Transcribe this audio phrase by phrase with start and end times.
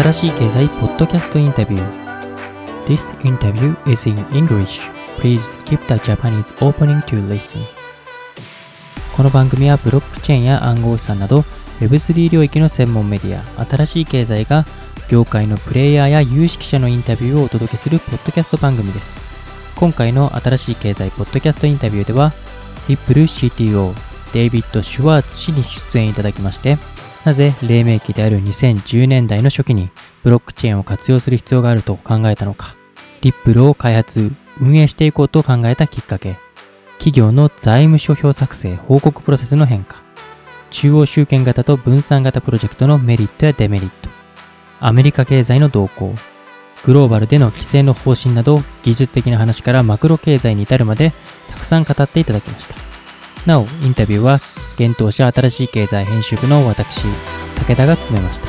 [0.00, 4.80] 新しい経済ポッドキャストインタビュー This interview is in English.
[5.18, 7.60] Please skip the Japanese opening to listen.
[9.14, 11.40] この番組はブロックチェーンや暗号資産など
[11.80, 14.64] Web3 領域の専門メディア新しい経済が
[15.10, 19.20] 業界のプレイヤーや有識者のインタビューをお届けするポッドキャスト番組です。
[19.76, 22.32] 今回の新しい経済ポッドキャストインタビューでは、
[22.88, 23.92] リップル CTO
[24.32, 26.78] デイビッド・シュワーツ氏に出演いただきまして、
[27.24, 29.90] なぜ黎明期である2010年代の初期に
[30.22, 32.76] ブロックチェーンを活用する必要があると考えたのか、
[33.20, 36.38] リップルを開発、運営していこうと考えたきっかけ、
[36.94, 40.02] 企業の財務諸表作成報告プロセスの変化、
[40.70, 44.08] 中央集権型と分散型プロジェクトのメリットやデメリット、
[44.80, 46.14] アメリカ経済の動向、
[46.84, 51.12] グローバルでの規制の方針など技術的な話からマクロ経済に至るまで
[51.50, 52.89] たくさん語っていただきました。
[53.46, 54.40] なお、インタビューは、
[54.76, 57.04] 現当社新しい経済編集部の私、
[57.56, 58.48] 武田が務めました。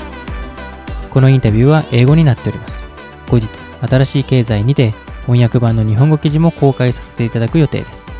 [1.10, 2.88] このインタビューは英語になっております。
[3.30, 3.50] 後日、
[3.82, 4.94] 新しい経済にて
[5.26, 8.12] 翻訳版の日本語記事も公開させていただく予定です。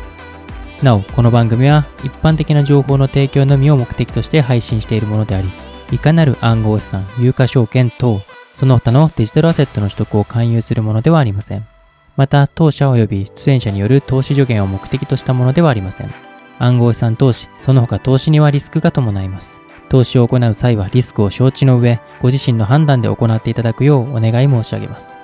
[0.82, 5.50] なお、この番組は一般的な情報の提供のみを目的として配信しているものであり、
[5.90, 8.20] いかなる暗号資産、有価証券等、
[8.52, 11.66] その他のデジタルアセットの取得を勧誘するものではありません。
[12.16, 16.31] また、当社及び出演者による投資助言を目的としたものではありません。
[16.58, 19.60] 暗号資産投資、その他投資にはリスクが伴います。
[19.88, 25.16] 投資を行う際はリスクを承知の上、ご自身の判断で行っていただくようお願い申し上げます。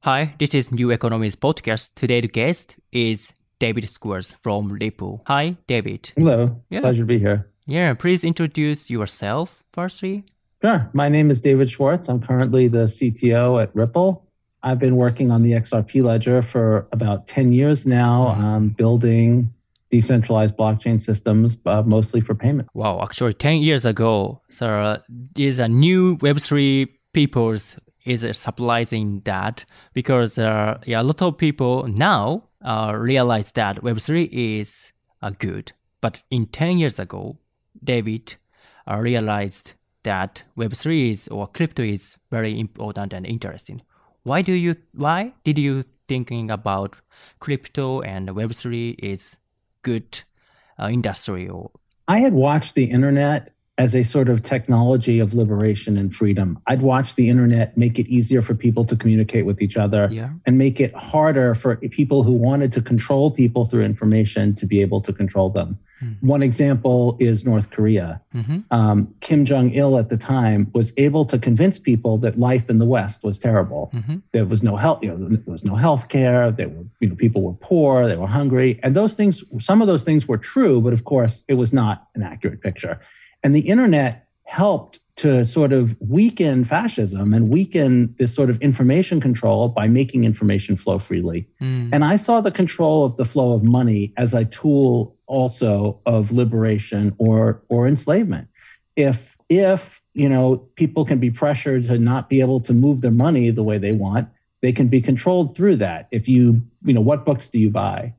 [0.00, 1.90] Hi, this is New Economies Podcast.
[1.94, 5.20] Today's guest is David Squares from Ripple.
[5.26, 6.12] Hi, David.
[6.16, 6.62] Hello.
[6.70, 6.80] Yeah.
[6.80, 7.50] Pleasure to be here.
[7.68, 10.24] Yeah, please introduce yourself firstly.
[10.62, 10.88] Sure.
[10.94, 12.08] My name is David Schwartz.
[12.08, 14.24] I'm currently the CTO at Ripple.
[14.62, 18.44] I've been working on the XRP ledger for about 10 years now, mm-hmm.
[18.44, 19.52] um, building
[19.90, 22.68] decentralized blockchain systems, uh, mostly for payment.
[22.72, 24.98] Wow, actually, 10 years ago, so uh,
[25.36, 27.76] is a new Web3 peoples
[28.06, 34.30] is supplying that because uh, yeah, a lot of people now uh, realize that Web3
[34.32, 35.72] is uh, good.
[36.00, 37.36] But in 10 years ago,
[37.82, 38.36] David
[38.90, 39.72] uh, realized
[40.02, 43.82] that Web3 is or crypto is very important and interesting.
[44.22, 46.96] Why do you why did you thinking about
[47.40, 49.36] crypto and Web3 is
[49.82, 50.22] good
[50.78, 51.70] uh, industry or
[52.08, 56.58] I had watched the internet as a sort of technology of liberation and freedom.
[56.66, 60.30] I'd watch the internet make it easier for people to communicate with each other yeah.
[60.46, 64.82] and make it harder for people who wanted to control people through information to be
[64.82, 65.78] able to control them.
[66.02, 66.26] Mm-hmm.
[66.26, 68.20] One example is North Korea.
[68.34, 68.58] Mm-hmm.
[68.72, 72.78] Um, Kim Jong il at the time was able to convince people that life in
[72.78, 73.90] the West was terrible.
[73.94, 74.18] Mm-hmm.
[74.32, 76.50] There was no health, you know, there was no health care.
[76.50, 79.42] There were, you know, people were poor, they were hungry, and those things.
[79.60, 83.00] Some of those things were true, but of course, it was not an accurate picture.
[83.42, 89.20] And the internet helped to sort of weaken fascism and weaken this sort of information
[89.20, 91.46] control by making information flow freely.
[91.60, 91.90] Mm.
[91.92, 96.30] And I saw the control of the flow of money as a tool also of
[96.30, 98.48] liberation or or enslavement.
[98.94, 103.10] If if you know people can be pressured to not be able to move their
[103.10, 104.28] money the way they want,
[104.62, 106.06] they can be controlled through that.
[106.12, 108.14] If you you know what books do you buy?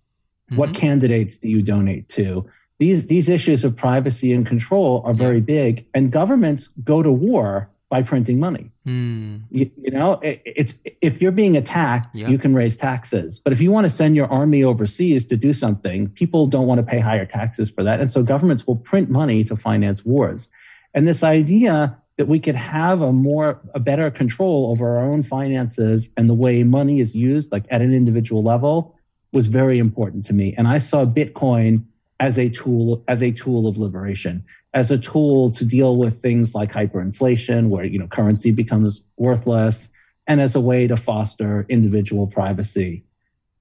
[0.51, 0.57] Mm-hmm.
[0.57, 2.49] What candidates do you donate to?
[2.79, 7.69] These these issues of privacy and control are very big, and governments go to war
[7.89, 8.69] by printing money.
[8.87, 9.41] Mm.
[9.49, 13.39] You, you, know, it, it's if you're being attacked, you can raise taxes.
[13.39, 16.79] But if you want to send your army overseas to do something, people don't want
[16.79, 20.47] to pay higher taxes for that, and so governments will print money to finance wars.
[20.93, 25.23] And this idea that we could have a more a better control over our own
[25.23, 28.95] finances and the way money is used, like at an individual level,
[29.31, 30.53] was very important to me.
[30.57, 31.83] And I saw Bitcoin
[32.19, 34.43] as a tool as a tool of liberation
[34.73, 39.89] as a tool to deal with things like hyperinflation where you know currency becomes worthless
[40.29, 43.03] and as a way to foster individual privacy.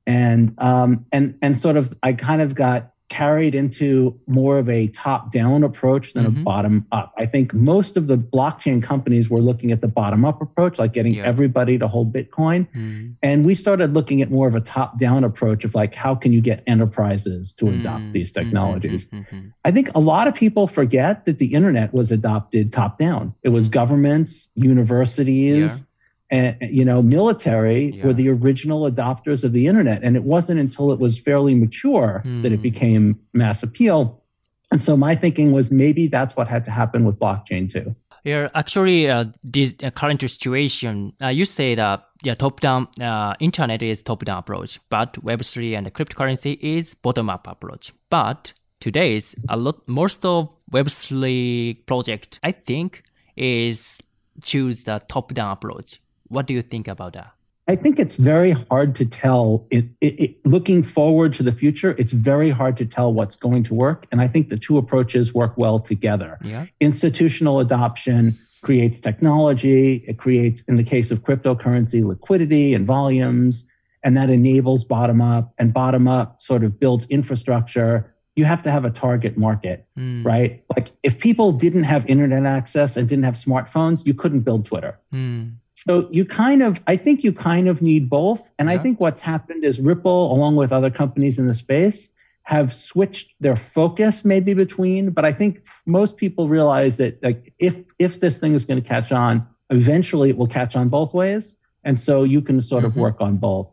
[0.06, 4.88] And um, and and sort of i kind of got carried into more of a
[4.88, 6.40] top down approach than mm-hmm.
[6.40, 7.14] a bottom up.
[7.16, 10.92] I think most of the blockchain companies were looking at the bottom up approach, like
[10.92, 11.24] getting yeah.
[11.24, 12.68] everybody to hold Bitcoin.
[12.68, 13.12] Mm-hmm.
[13.22, 16.32] And we started looking at more of a top down approach of like, how can
[16.32, 17.80] you get enterprises to mm-hmm.
[17.80, 18.44] adopt these mm-hmm.
[18.44, 19.06] technologies?
[19.06, 19.48] Mm-hmm.
[19.64, 23.34] I think a lot of people forget that the internet was adopted top down.
[23.42, 23.72] It was mm-hmm.
[23.72, 25.84] governments, universities, yeah
[26.30, 28.06] and you know military yeah.
[28.06, 32.22] were the original adopters of the internet and it wasn't until it was fairly mature
[32.24, 32.42] mm.
[32.42, 32.62] that it hmm.
[32.62, 34.22] became mass appeal
[34.70, 37.94] and so my thinking was maybe that's what had to happen with blockchain too
[38.24, 43.82] Yeah, actually, uh, this uh, current situation, uh, you say that yeah, top-down uh, internet
[43.82, 47.92] is top-down approach, but Web3 and cryptocurrency is bottom-up approach.
[48.10, 53.02] But today's a lot most of Web3 project, I think,
[53.36, 53.98] is
[54.42, 56.00] choose the top-down approach.
[56.28, 57.32] What do you think about that?
[57.68, 59.66] I think it's very hard to tell.
[59.70, 63.62] It, it, it, looking forward to the future, it's very hard to tell what's going
[63.64, 64.06] to work.
[64.10, 66.38] And I think the two approaches work well together.
[66.42, 66.64] Yeah.
[66.80, 70.02] Institutional adoption creates technology.
[70.08, 73.64] It creates, in the case of cryptocurrency, liquidity and volumes.
[74.02, 78.14] And that enables bottom up, and bottom up sort of builds infrastructure.
[78.36, 80.24] You have to have a target market, mm.
[80.24, 80.64] right?
[80.74, 84.98] Like if people didn't have internet access and didn't have smartphones, you couldn't build Twitter.
[85.12, 85.56] Mm.
[85.86, 88.42] So you kind of, I think you kind of need both.
[88.58, 88.74] And yeah.
[88.74, 92.08] I think what's happened is Ripple, along with other companies in the space,
[92.42, 95.10] have switched their focus maybe between.
[95.10, 98.88] But I think most people realize that like if if this thing is going to
[98.88, 101.54] catch on, eventually it will catch on both ways.
[101.84, 103.00] And so you can sort of mm-hmm.
[103.00, 103.68] work on both.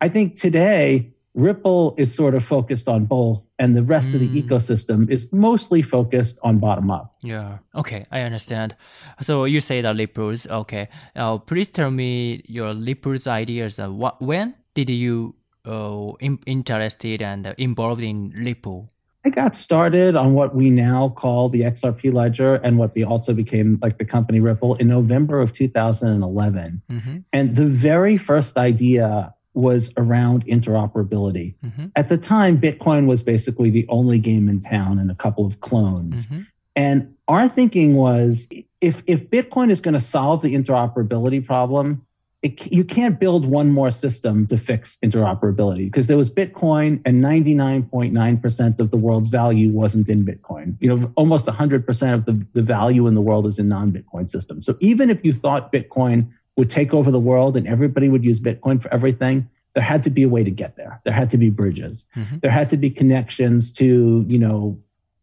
[0.00, 4.14] I think today Ripple is sort of focused on both, and the rest mm.
[4.14, 4.48] of the hmm.
[4.48, 7.16] ecosystem is mostly focused on bottom up.
[7.22, 7.58] Yeah.
[7.74, 8.76] Okay, I understand.
[9.20, 10.88] So you say that Ripple's okay.
[11.16, 13.80] Uh, please tell me your Ripple's ideas.
[13.80, 15.34] Uh, what when did you
[15.66, 18.90] uh, in, interested and involved in Ripple?
[19.26, 23.32] I got started on what we now call the XRP ledger and what we also
[23.32, 26.82] became like the company Ripple in November of 2011.
[26.90, 27.18] Mm-hmm.
[27.32, 31.54] And the very first idea was around interoperability.
[31.64, 31.86] Mm-hmm.
[31.96, 35.60] At the time, Bitcoin was basically the only game in town and a couple of
[35.60, 36.26] clones.
[36.26, 36.40] Mm-hmm.
[36.76, 38.48] And our thinking was
[38.80, 42.04] if, if Bitcoin is going to solve the interoperability problem,
[42.42, 47.24] it, you can't build one more system to fix interoperability because there was Bitcoin and
[47.24, 50.76] 99.9% of the world's value wasn't in Bitcoin.
[50.78, 54.28] You know, almost 100% of the, the value in the world is in non Bitcoin
[54.28, 54.66] systems.
[54.66, 58.38] So even if you thought Bitcoin would take over the world and everybody would use
[58.38, 61.00] Bitcoin for everything, there had to be a way to get there.
[61.04, 62.04] There had to be bridges.
[62.16, 62.38] Mm-hmm.
[62.38, 64.78] There had to be connections to, you know,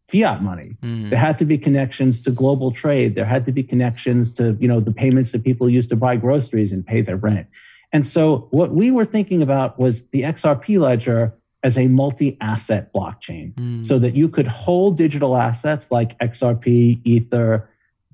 [0.08, 0.76] fiat money.
[0.82, 1.08] Mm.
[1.08, 3.14] There had to be connections to global trade.
[3.14, 6.16] There had to be connections to, you know, the payments that people use to buy
[6.16, 7.46] groceries and pay their rent.
[7.92, 13.54] And so what we were thinking about was the XRP ledger as a multi-asset blockchain
[13.54, 13.86] mm.
[13.86, 17.68] so that you could hold digital assets like XRP, Ether,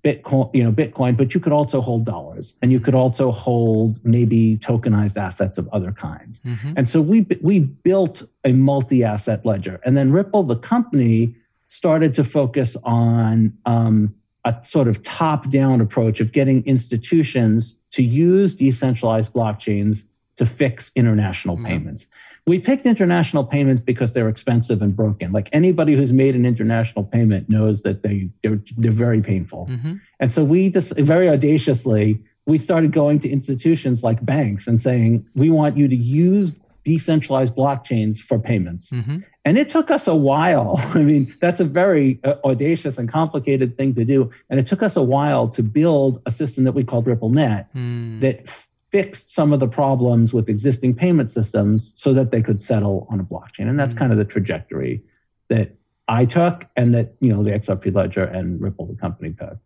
[0.04, 3.98] Bitcoin, you know, Bitcoin, but you could also hold dollars and you could also hold
[4.04, 6.40] maybe tokenized assets of other kinds.
[6.40, 6.74] Mm-hmm.
[6.76, 11.34] And so we we built a multi-asset ledger, and then Ripple, the company,
[11.68, 14.14] started to focus on um,
[14.44, 20.02] a sort of top-down approach of getting institutions to use decentralized blockchains
[20.36, 21.66] to fix international mm-hmm.
[21.66, 22.06] payments
[22.48, 25.32] we picked international payments because they're expensive and broken.
[25.32, 29.66] Like anybody who's made an international payment knows that they they're, they're very painful.
[29.70, 29.96] Mm-hmm.
[30.18, 35.26] And so we just very audaciously we started going to institutions like banks and saying
[35.34, 36.50] we want you to use
[36.86, 38.88] decentralized blockchains for payments.
[38.88, 39.18] Mm-hmm.
[39.44, 40.76] And it took us a while.
[40.94, 44.30] I mean, that's a very uh, audacious and complicated thing to do.
[44.48, 48.20] And it took us a while to build a system that we called RippleNet mm.
[48.20, 48.46] that
[48.90, 53.20] fixed some of the problems with existing payment systems so that they could settle on
[53.20, 53.68] a blockchain.
[53.68, 53.98] And that's mm-hmm.
[53.98, 55.02] kind of the trajectory
[55.48, 55.74] that
[56.08, 59.58] I took and that, you know, the XRP ledger and Ripple, the company took.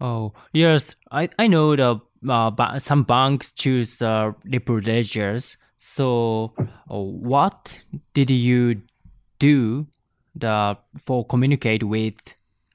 [0.00, 0.96] Oh, yes.
[1.12, 5.56] I, I know the uh, some banks choose the Ripple ledgers.
[5.76, 7.80] So uh, what
[8.14, 8.82] did you
[9.38, 9.86] do
[10.34, 12.18] the for communicate with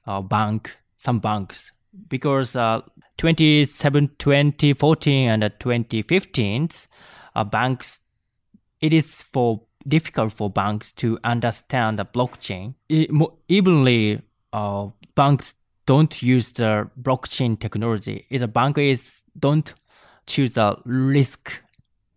[0.06, 1.72] uh, bank, some banks?
[2.08, 2.82] Because uh,
[3.18, 6.68] 2014 and 2015,
[7.34, 8.00] uh, banks,
[8.80, 12.74] it is for difficult for banks to understand the blockchain.
[13.48, 14.20] Evenly,
[14.52, 15.54] uh, banks
[15.86, 18.26] don't use the blockchain technology.
[18.28, 19.72] If a bank is don't
[20.26, 21.62] choose a risk,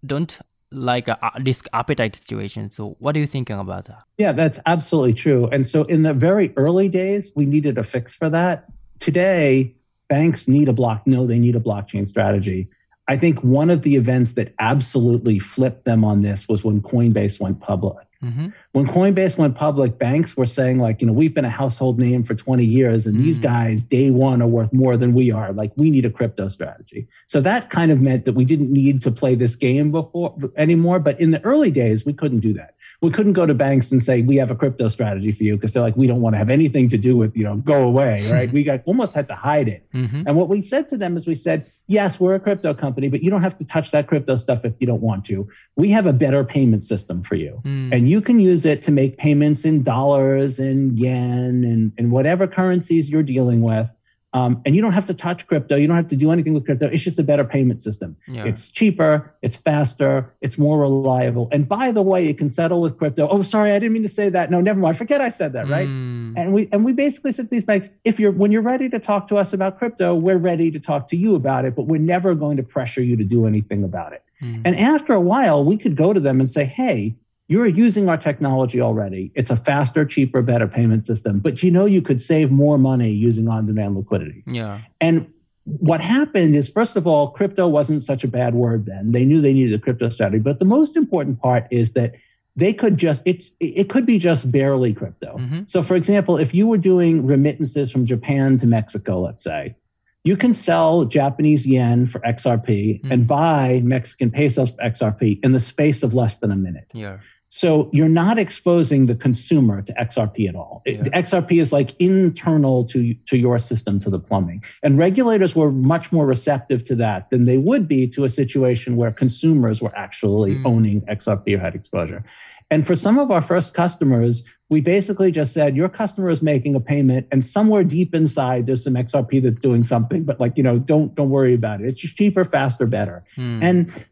[0.05, 0.37] don't
[0.71, 2.71] like a risk appetite situation.
[2.71, 4.03] So what are you thinking about that?
[4.17, 5.47] Yeah, that's absolutely true.
[5.51, 8.65] And so in the very early days, we needed a fix for that.
[8.99, 9.75] Today,
[10.09, 12.69] banks need a block no they need a blockchain strategy.
[13.07, 17.39] I think one of the events that absolutely flipped them on this was when coinbase
[17.39, 18.05] went public.
[18.21, 18.47] Mm-hmm.
[18.73, 22.21] when coinbase went public banks were saying like you know we've been a household name
[22.21, 23.23] for 20 years and mm-hmm.
[23.23, 25.53] these guys day one are worth more than we are.
[25.53, 27.07] Like we need a crypto strategy.
[27.27, 30.99] So that kind of meant that we didn't need to play this game before anymore.
[30.99, 34.03] But in the early days we couldn't do that we couldn't go to banks and
[34.03, 36.37] say we have a crypto strategy for you because they're like we don't want to
[36.37, 39.35] have anything to do with you know go away right we got almost had to
[39.35, 40.23] hide it mm-hmm.
[40.27, 43.23] and what we said to them is we said yes we're a crypto company but
[43.23, 46.05] you don't have to touch that crypto stuff if you don't want to we have
[46.05, 47.93] a better payment system for you mm.
[47.93, 52.47] and you can use it to make payments in dollars and yen and, and whatever
[52.47, 53.87] currencies you're dealing with
[54.31, 55.75] Um, and you don't have to touch crypto.
[55.75, 56.87] You don't have to do anything with crypto.
[56.87, 58.15] It's just a better payment system.
[58.27, 58.45] Yeah.
[58.45, 59.33] It's cheaper.
[59.41, 60.31] It's faster.
[60.41, 61.49] It's more reliable.
[61.51, 63.27] And by the way, you can settle with crypto.
[63.27, 64.51] Oh, sorry, I didn't mean to say that.
[64.51, 64.97] No, never mind.
[64.97, 65.67] Forget I said that.
[65.67, 65.87] Right.
[65.87, 66.33] Mm.
[66.37, 68.99] And we and we basically said to these banks, if you're when you're ready to
[68.99, 71.99] talk to us about crypto, we're ready to talk to you about it, but we're
[71.99, 74.23] never going to pressure you to do anything about it.
[74.41, 74.61] Mm.
[74.63, 77.15] And after a while, we could go to them and say, hey,
[77.49, 79.31] you're using our technology already.
[79.33, 83.09] It's a faster, cheaper, better payment system, but you know you could save more money
[83.09, 84.43] using on-demand liquidity.
[84.45, 84.81] Yeah.
[85.01, 85.27] And
[85.63, 89.11] what happened is, first of all, crypto wasn't such a bad word then.
[89.11, 92.13] They knew they needed a crypto strategy, but the most important part is that
[92.55, 95.37] they could just it's it could be just barely crypto.
[95.37, 95.61] Mm-hmm.
[95.65, 99.75] So, for example, if you were doing remittances from Japan to Mexico, let's say,
[100.23, 103.11] you can sell Japanese yen for XRP mm-hmm.
[103.11, 106.87] and buy Mexican pesos for XRP in the space of less than a minute.
[106.93, 107.19] Yeah.
[107.51, 110.83] So you're not exposing the consumer to XRP at all.
[110.85, 111.01] Yeah.
[111.01, 114.63] XRP is like internal to, to your system, to the plumbing.
[114.83, 118.97] And regulators were much more receptive to that than they would be to a situation
[118.97, 120.65] where consumers were actually mm.
[120.65, 122.23] owning XRP or had exposure.
[122.69, 126.75] And for some of our first customers, we basically just said, your customer is making
[126.75, 130.61] a payment and somewhere deep inside there's some XRP that's doing something, but like, you
[130.61, 131.87] know, don't, don't worry about it.
[131.87, 133.23] It's just cheaper, faster, better.
[133.35, 133.63] Mm.
[133.63, 134.05] And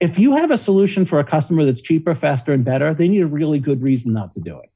[0.00, 3.22] if you have a solution for a customer that's cheaper, faster, and better, they need
[3.22, 4.70] a really good reason not to do it.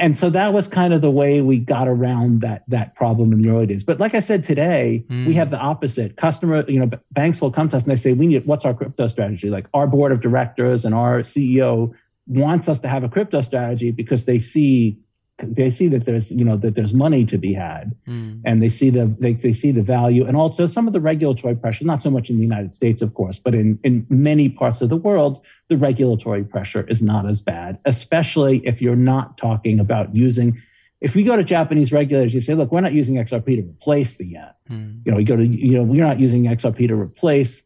[0.00, 3.42] And so that was kind of the way we got around that that problem in
[3.42, 3.82] the early days.
[3.82, 5.26] But like I said today, mm.
[5.26, 6.16] we have the opposite.
[6.16, 8.74] Customer, you know, banks will come to us and they say, "We need what's our
[8.74, 11.92] crypto strategy?" Like our board of directors and our CEO
[12.28, 14.98] wants us to have a crypto strategy because they see
[15.42, 17.94] they see that there's you know that there's money to be had.
[18.06, 18.42] Mm.
[18.44, 21.54] and they see the they, they see the value and also some of the regulatory
[21.54, 24.80] pressure not so much in the united states of course but in in many parts
[24.80, 29.78] of the world the regulatory pressure is not as bad especially if you're not talking
[29.78, 30.60] about using
[31.00, 34.16] if we go to japanese regulators you say look we're not using xrp to replace
[34.16, 34.50] the yen.
[34.70, 35.02] Mm.
[35.04, 37.62] you know you go to you know we're not using xrp to replace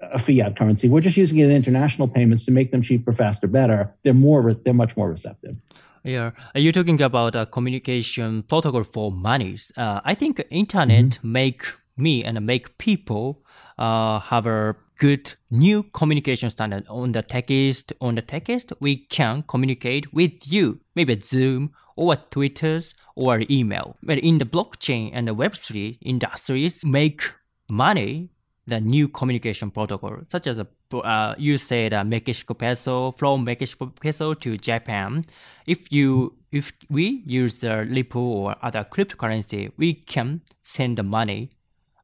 [0.00, 0.88] a fiat currency.
[0.88, 3.92] We're just using it in international payments to make them cheaper faster better.
[4.04, 5.56] They're more they're much more receptive
[6.04, 9.58] yeah, you're talking about a communication protocol for money.
[9.76, 11.32] Uh, I think internet mm-hmm.
[11.32, 11.62] make
[11.96, 13.42] me and make people
[13.78, 17.92] uh, have a good new communication standard on the text.
[18.00, 23.96] On the text, we can communicate with you, maybe Zoom or Twitter's or email.
[24.02, 27.32] But in the blockchain and the Web3 industries, make
[27.68, 28.30] money
[28.68, 33.86] the new communication protocol, such as a, uh, you said uh, Mexico peso from Mexico
[34.00, 35.24] peso to Japan.
[35.66, 41.50] If you if we use the Ripple or other cryptocurrency, we can send the money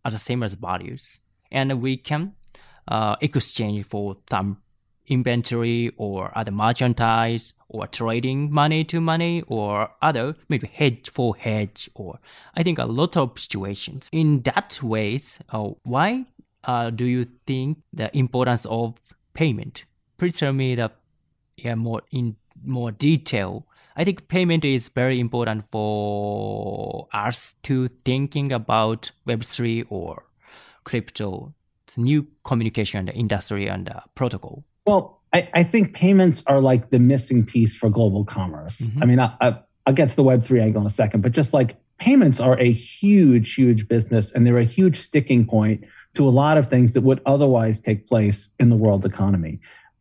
[0.04, 1.20] as the same as values,
[1.52, 2.34] and we can
[2.88, 4.58] uh, exchange for some
[5.06, 11.90] inventory or other merchandise or trading money to money or other maybe hedge for hedge
[11.94, 12.18] or
[12.54, 15.38] I think a lot of situations in that ways.
[15.50, 16.26] Uh, why
[16.66, 18.94] uh, do you think the importance of
[19.34, 19.84] payment?
[20.18, 20.90] Please tell me the
[21.56, 23.66] yeah more in more detail.
[23.96, 30.24] I think payment is very important for us to thinking about Web three or
[30.84, 31.54] crypto,
[31.86, 34.64] it's new communication industry and uh, protocol.
[34.86, 38.78] Well, I, I, think payments are like the missing piece for global commerce.
[38.78, 39.02] Mm-hmm.
[39.02, 41.32] I mean, I, I, I'll get to the Web three angle in a second, but
[41.32, 46.28] just like payments are a huge, huge business, and they're a huge sticking point to
[46.28, 49.60] a lot of things that would otherwise take place in the world economy.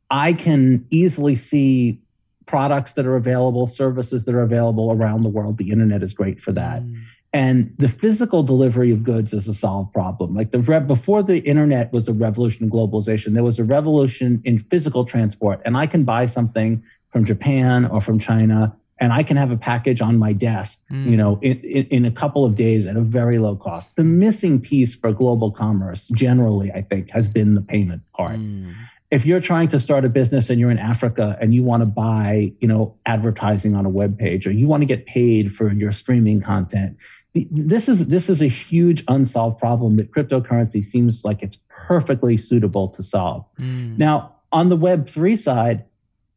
[0.10, 2.00] I can easily see
[2.46, 5.58] products that are available, services that are available around the world.
[5.58, 6.84] The internet is great for that.
[6.84, 7.02] Mm.
[7.34, 10.36] And the physical delivery of goods is a solved problem.
[10.36, 14.60] Like the before the internet was a revolution in globalization, there was a revolution in
[14.60, 15.60] physical transport.
[15.66, 19.58] And I can buy something from Japan or from China and I can have a
[19.58, 21.10] package on my desk, mm.
[21.10, 23.96] you know, in, in, in, a couple of days at a very low cost.
[23.96, 28.38] The missing piece for global commerce generally, I think, has been the payment part.
[28.38, 28.74] Mm.
[29.12, 31.86] If you're trying to start a business and you're in Africa and you want to
[31.86, 35.72] buy, you know, advertising on a web page or you want to get paid for
[35.72, 36.98] your streaming content,
[37.34, 42.90] this is this is a huge unsolved problem that cryptocurrency seems like it's perfectly suitable
[42.90, 43.44] to solve.
[43.60, 43.98] Mm.
[43.98, 45.86] Now, on the Web three side,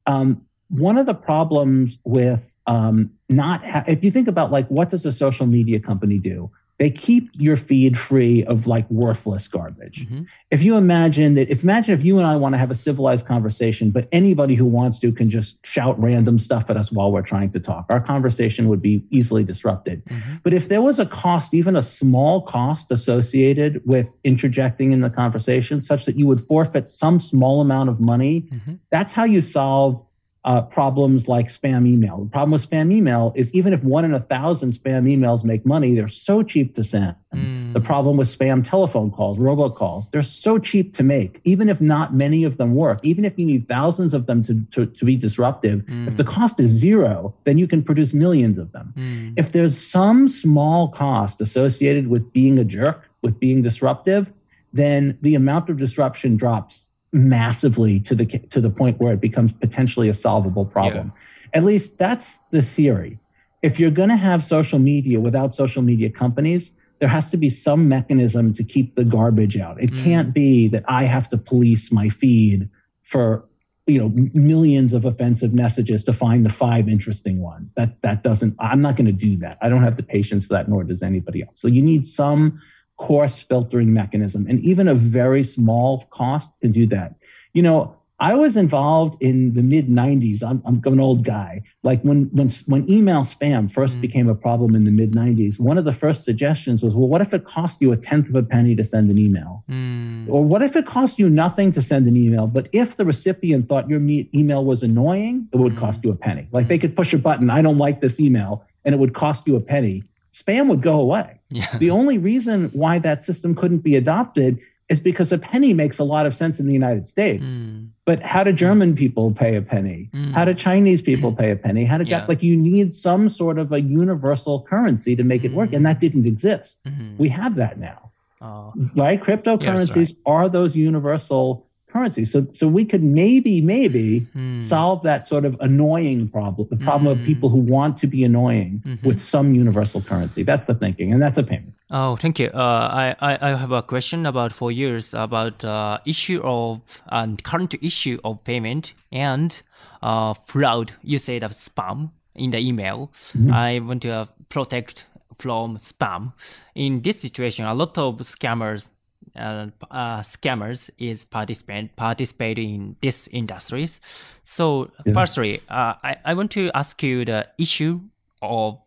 [0.07, 4.91] um, one of the problems with um, not ha- if you think about like what
[4.91, 10.05] does a social media company do they keep your feed free of like worthless garbage
[10.07, 10.23] mm-hmm.
[10.51, 13.27] if you imagine that if imagine if you and i want to have a civilized
[13.27, 17.23] conversation but anybody who wants to can just shout random stuff at us while we're
[17.23, 20.35] trying to talk our conversation would be easily disrupted mm-hmm.
[20.43, 25.11] but if there was a cost even a small cost associated with interjecting in the
[25.11, 28.75] conversation such that you would forfeit some small amount of money mm-hmm.
[28.91, 30.03] that's how you solve
[30.47, 32.19] uh, problems like spam email.
[32.19, 35.67] The problem with spam email is even if one in a thousand spam emails make
[35.67, 37.17] money, they're so cheap to send.
[37.35, 37.73] Mm.
[37.73, 41.41] The problem with spam telephone calls, robocalls, they're so cheap to make.
[41.43, 44.65] Even if not many of them work, even if you need thousands of them to,
[44.71, 46.07] to, to be disruptive, mm.
[46.07, 48.95] if the cost is zero, then you can produce millions of them.
[48.97, 49.35] Mm.
[49.37, 54.33] If there's some small cost associated with being a jerk, with being disruptive,
[54.73, 56.86] then the amount of disruption drops
[57.17, 61.07] massively to the to the point where it becomes potentially a solvable problem.
[61.07, 61.59] Yeah.
[61.59, 63.19] At least that's the theory.
[63.63, 67.51] If you're going to have social media without social media companies, there has to be
[67.51, 69.83] some mechanism to keep the garbage out.
[69.83, 70.05] It mm.
[70.05, 72.69] can't be that I have to police my feed
[73.03, 73.45] for
[73.87, 77.71] you know millions of offensive messages to find the five interesting ones.
[77.77, 78.55] That that doesn't.
[78.59, 79.59] I'm not going to do that.
[79.63, 81.61] I don't have the patience for that, nor does anybody else.
[81.61, 82.61] So you need some
[82.97, 84.47] coarse filtering mechanism.
[84.49, 87.15] And even a very small cost can do that.
[87.53, 90.43] You know, I was involved in the mid 90s.
[90.43, 91.63] I'm, I'm, an old guy.
[91.83, 95.59] Like when, when, when email spam 1st mm became a problem in the mid 90s,
[95.59, 98.35] one of the first suggestions was, well, what if it cost you a tenth of
[98.35, 99.65] a penny to send an email?
[99.69, 100.29] Mm.
[100.29, 103.69] Or what if it cost you nothing to send an email, but if the recipient
[103.69, 105.81] thought your me- email was annoying, it would mm.
[105.81, 106.49] cost you a penny?
[106.53, 109.47] Like they could push a button, I don't like this email, and it would cost
[109.47, 110.05] you a penny
[110.37, 111.41] spam would go away.
[111.49, 111.79] Yeah.
[111.79, 116.05] The only reason why that system couldn't be adopted is because a penny makes a
[116.05, 117.45] lot of sense in the United States.
[117.45, 117.89] Mm.
[118.05, 120.11] But how do German people pay a penny?
[120.15, 120.33] Mm.
[120.33, 121.85] How do Chinese people pay a penny?
[121.85, 122.25] How do yeah.
[122.29, 125.47] like you need some sort of a universal currency to make mm.
[125.47, 126.79] it work, and that didn't exist.
[126.87, 127.17] Mm-hmm.
[127.19, 128.73] We have that now, oh.
[128.95, 129.21] right?
[129.21, 130.17] Cryptocurrencies yes, right.
[130.27, 131.66] are those universal
[131.97, 132.25] currency.
[132.25, 134.61] So, so we could maybe, maybe hmm.
[134.63, 138.83] solve that sort of annoying problem, the problem of people who want to be annoying
[138.85, 139.07] mm-hmm.
[139.07, 140.43] with some universal currency.
[140.43, 141.73] That's the thinking, and that's a payment.
[141.91, 142.49] Oh, thank you.
[142.49, 147.37] Uh, I, I, I have a question about for years about uh, issue of um,
[147.39, 149.63] current issue of payment and
[150.03, 150.93] uh, fraud.
[151.03, 153.13] You said of spam in the email.
[153.33, 153.53] Mm-hmm.
[153.53, 155.07] I want to uh, protect
[155.39, 156.33] from spam.
[156.75, 158.89] In this situation, a lot of scammers
[159.37, 164.01] uh, uh, scammers is participant participate in these industries.
[164.43, 165.13] So, yeah.
[165.13, 168.01] firstly, uh, I I want to ask you the issue
[168.43, 168.79] of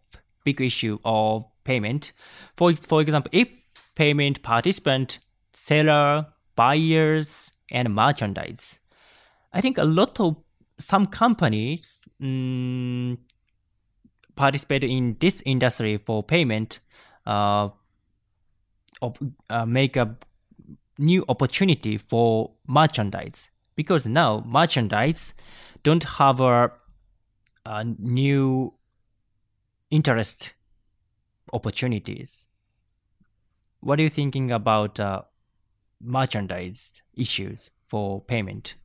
[0.44, 2.14] big issue of payment.
[2.58, 3.50] For for example, if
[3.96, 5.20] payment participant,
[5.54, 8.80] seller, buyers, and merchandise,
[9.54, 10.38] I think a lot of
[10.80, 13.18] some companies um,
[14.36, 16.80] participate in this industry for payment.
[17.26, 17.70] Uh,
[19.50, 20.18] uh, make a
[21.00, 25.34] new opportunity for merchandise because now merchandise
[25.84, 26.72] don't have a,
[27.66, 28.74] a new
[29.90, 30.54] interest
[31.54, 32.46] opportunities.
[33.80, 35.22] What are you thinking about uh,
[36.02, 38.76] merchandise issues for payment?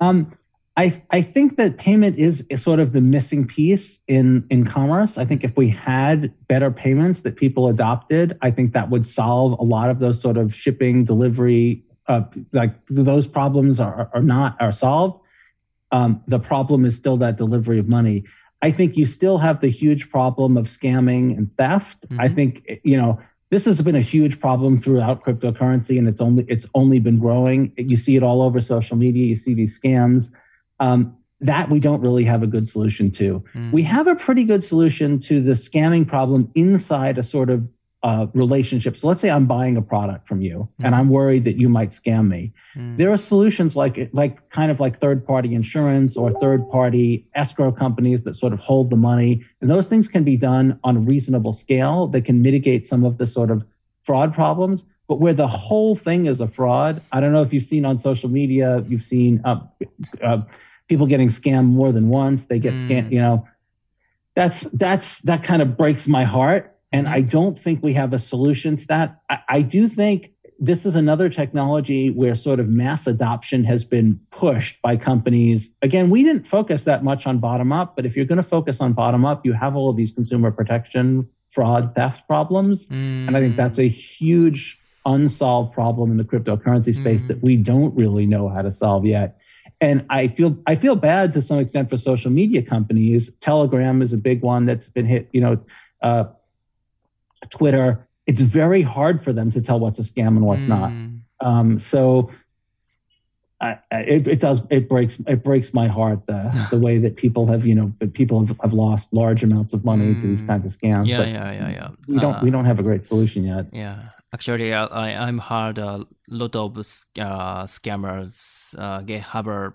[0.00, 0.38] Um,
[0.76, 5.16] I, I think that payment is, is sort of the missing piece in, in commerce.
[5.16, 9.58] I think if we had better payments that people adopted, I think that would solve
[9.60, 14.60] a lot of those sort of shipping, delivery, uh, like those problems are, are not
[14.60, 15.20] are solved.
[15.92, 18.24] Um, the problem is still that delivery of money.
[18.60, 22.08] I think you still have the huge problem of scamming and theft.
[22.08, 22.20] Mm-hmm.
[22.20, 26.44] I think you know this has been a huge problem throughout cryptocurrency, and it's only
[26.48, 27.72] it's only been growing.
[27.76, 29.24] You see it all over social media.
[29.26, 30.30] You see these scams.
[30.80, 33.44] Um, that we don't really have a good solution to.
[33.54, 33.72] Mm.
[33.72, 37.68] We have a pretty good solution to the scamming problem inside a sort of
[38.04, 38.96] uh, relationship.
[38.98, 40.84] So let's say I'm buying a product from you mm.
[40.84, 42.52] and I'm worried that you might scam me.
[42.76, 42.98] Mm.
[42.98, 47.72] There are solutions like like kind of like third party insurance or third party escrow
[47.72, 49.42] companies that sort of hold the money.
[49.60, 53.16] And those things can be done on a reasonable scale that can mitigate some of
[53.16, 53.64] the sort of
[54.04, 54.84] fraud problems.
[55.06, 57.98] But where the whole thing is a fraud, I don't know if you've seen on
[57.98, 59.60] social media, you've seen uh,
[60.22, 60.42] uh,
[60.88, 62.46] people getting scammed more than once.
[62.46, 62.88] They get mm.
[62.88, 63.46] scammed, you know.
[64.34, 68.18] That's that's that kind of breaks my heart, and I don't think we have a
[68.18, 69.20] solution to that.
[69.30, 74.18] I, I do think this is another technology where sort of mass adoption has been
[74.30, 75.70] pushed by companies.
[75.82, 78.80] Again, we didn't focus that much on bottom up, but if you're going to focus
[78.80, 83.28] on bottom up, you have all of these consumer protection, fraud, theft problems, mm.
[83.28, 87.28] and I think that's a huge unsolved problem in the cryptocurrency space mm-hmm.
[87.28, 89.38] that we don't really know how to solve yet.
[89.80, 93.30] And I feel I feel bad to some extent for social media companies.
[93.40, 95.28] Telegram is a big one that's been hit.
[95.32, 95.64] You know,
[96.02, 96.24] uh,
[97.50, 98.06] Twitter.
[98.26, 100.68] It's very hard for them to tell what's a scam and what's mm.
[100.68, 101.46] not.
[101.46, 102.30] Um, so
[103.60, 107.46] I, it, it, does it breaks it breaks my heart the the way that people
[107.46, 110.20] have you know people have, have lost large amounts of money mm.
[110.20, 110.46] to these mm.
[110.46, 111.08] kinds of scams.
[111.08, 111.88] Yeah, yeah, yeah, yeah.
[112.06, 113.66] We don't uh, we don't have a great solution yet.
[113.72, 119.74] Yeah, Actually, I, I'm heard a lot of uh, scammers uh, get have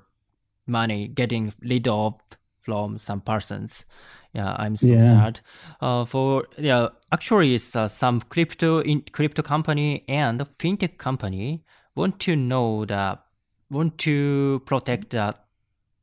[0.68, 2.16] money getting rid of
[2.62, 3.86] from some persons.
[4.34, 5.00] Yeah, I'm so yeah.
[5.00, 5.40] sad.
[5.80, 11.64] Uh, for yeah, actually, it's uh, some crypto in crypto company and fintech company
[11.96, 13.24] want to know that
[13.70, 15.36] want to protect the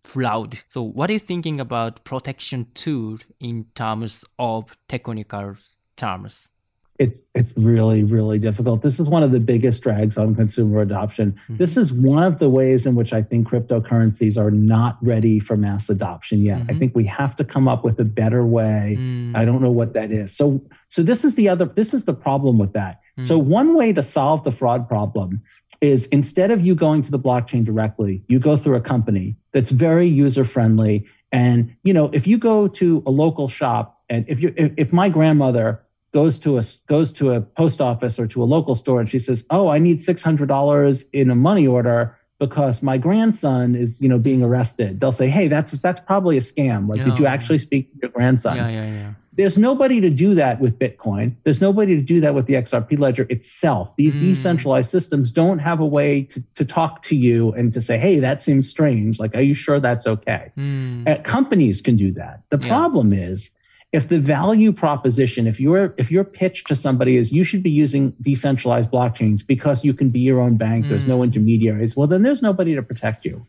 [0.02, 0.60] fraud.
[0.66, 5.56] So, what are you thinking about protection tool in terms of technical
[5.98, 6.50] terms?
[6.98, 11.32] It's it's really really difficult this is one of the biggest drags on consumer adoption
[11.32, 11.56] mm-hmm.
[11.56, 15.56] this is one of the ways in which i think cryptocurrencies are not ready for
[15.56, 16.70] mass adoption yet mm-hmm.
[16.70, 19.36] i think we have to come up with a better way mm.
[19.36, 22.14] i don't know what that is so so this is the other this is the
[22.14, 23.26] problem with that mm.
[23.26, 25.40] so one way to solve the fraud problem
[25.80, 29.70] is instead of you going to the blockchain directly you go through a company that's
[29.70, 34.40] very user friendly and you know if you go to a local shop and if
[34.40, 35.82] you if, if my grandmother
[36.12, 39.18] goes to a goes to a post office or to a local store and she
[39.18, 44.00] says, "Oh, I need six hundred dollars in a money order because my grandson is
[44.00, 46.88] you know being arrested." They'll say, "Hey, that's that's probably a scam.
[46.88, 49.12] Like, did you actually speak to your grandson?" Yeah, yeah, yeah.
[49.36, 51.36] There's nobody to do that with Bitcoin.
[51.44, 53.94] There's nobody to do that with the XRP ledger itself.
[53.96, 54.20] These mm.
[54.20, 58.18] decentralized systems don't have a way to, to talk to you and to say, hey,
[58.18, 59.18] that seems strange.
[59.18, 60.52] Like, are you sure that's okay?
[60.56, 61.06] Mm.
[61.06, 62.44] Uh, companies can do that.
[62.48, 62.66] The yeah.
[62.66, 63.50] problem is
[63.96, 67.70] if the value proposition if your if your pitch to somebody is you should be
[67.70, 70.88] using decentralized blockchains because you can be your own bank mm.
[70.90, 71.24] there's no hmm.
[71.24, 73.46] intermediaries well then there's nobody to protect you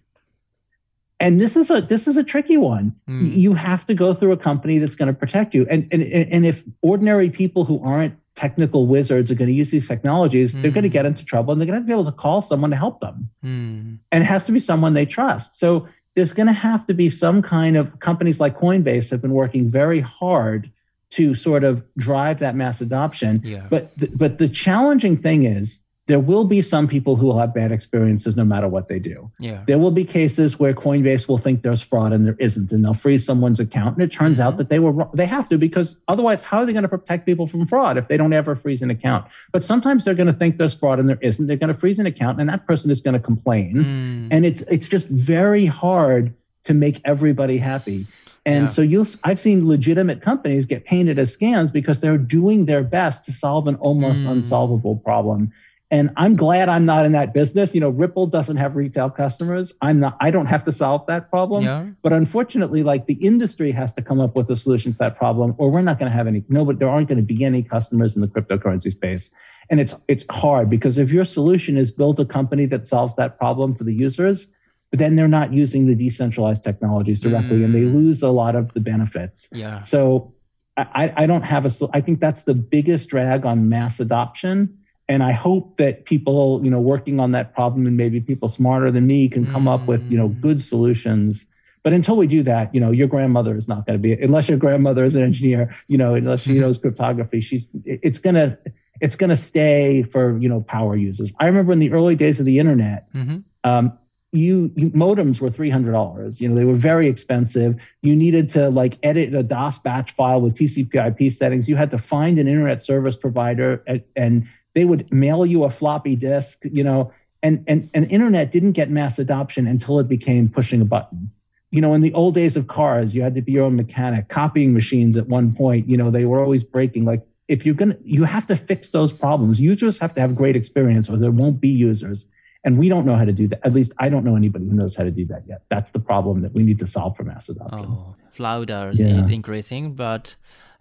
[1.19, 3.37] and this is a this is a tricky one mm.
[3.37, 6.45] you have to go through a company that's going to protect you and and and
[6.45, 10.61] if ordinary people who aren't technical wizards are going to use these technologies mm.
[10.61, 12.41] they're going to get into trouble and they're going to, to be able to call
[12.41, 13.95] someone to help them hmm.
[14.13, 17.11] and it has to be someone they trust so there's going to have to be
[17.11, 20.71] some kind of companies like Coinbase have been working very hard
[21.11, 23.39] to sort of drive that mass adoption.
[23.45, 23.67] Yeah.
[23.69, 25.77] But but the challenging thing is
[26.07, 29.29] there will be some people who will have bad experiences no matter what they do.
[29.39, 29.61] Yeah.
[29.67, 32.93] There will be cases where Coinbase will think there's fraud and there isn't, and they'll
[32.93, 33.97] freeze someone's account.
[33.97, 34.47] And it turns mm-hmm.
[34.47, 37.25] out that they were they have to because otherwise, how are they going to protect
[37.25, 39.27] people from fraud if they don't ever freeze an account?
[39.51, 41.45] But sometimes they're going to think there's fraud and there isn't.
[41.45, 43.75] They're going to freeze an account, and that person is going to complain.
[43.75, 44.27] Mm.
[44.31, 48.07] And it's it's just very hard to make everybody happy.
[48.45, 48.69] And yeah.
[48.69, 53.25] so you'll I've seen legitimate companies get painted as scams because they're doing their best
[53.25, 54.31] to solve an almost mm.
[54.31, 55.51] unsolvable problem.
[55.89, 57.73] And I'm glad I'm not in that business.
[57.73, 59.71] You know, Ripple doesn't have retail customers.
[59.81, 61.63] I'm not, I don't have to solve that problem.
[61.63, 61.85] Yeah.
[62.01, 65.55] But unfortunately, like the industry has to come up with a solution to that problem,
[65.57, 67.63] or we're not going to have any, no, but there aren't going to be any
[67.63, 69.29] customers in the cryptocurrency space.
[69.69, 73.37] And it's, it's hard because if your solution is build a company that solves that
[73.37, 74.47] problem for the users,
[74.91, 77.65] but then they're not using the decentralized technologies directly mm.
[77.65, 77.93] and they mm.
[77.93, 79.47] lose a lot of the benefits.
[79.53, 79.81] Yeah.
[79.81, 80.33] So
[80.75, 84.77] I, I don't have a, I think that's the biggest drag on mass adoption
[85.09, 88.91] and I hope that people, you know, working on that problem and maybe people smarter
[88.91, 89.73] than me can come mm.
[89.73, 90.41] up with, you know, mm.
[90.41, 91.45] good solutions.
[91.83, 94.49] But until we do that, you know, your grandmother is not going to be, unless
[94.49, 96.61] your grandmother is an engineer, you know, unless she mm-hmm.
[96.61, 98.57] knows cryptography, she's, it's going to,
[98.99, 101.31] it's going to stay for, you know, power users.
[101.39, 103.37] I remember in the early days of the internet, mm-hmm.
[103.63, 103.97] um,
[104.33, 108.97] you, you, modems were $300 you know they were very expensive you needed to like
[109.01, 113.15] edit a dos batch file with tcp/ip settings you had to find an internet service
[113.15, 117.11] provider and, and they would mail you a floppy disk, you know,
[117.41, 121.31] and, and, and internet didn't get mass adoption until it became pushing a button.
[121.71, 124.29] You know, in the old days of cars, you had to be your own mechanic.
[124.29, 127.05] Copying machines at one point, you know, they were always breaking.
[127.05, 129.59] Like if you're gonna, you have to fix those problems.
[129.59, 132.27] Users have to have great experience, or there won't be users.
[132.63, 133.65] And we don't know how to do that.
[133.65, 135.63] At least I don't know anybody who knows how to do that yet.
[135.69, 137.87] That's the problem that we need to solve for mass adoption.
[137.89, 139.23] Oh, flooders yeah.
[139.23, 140.35] is increasing, but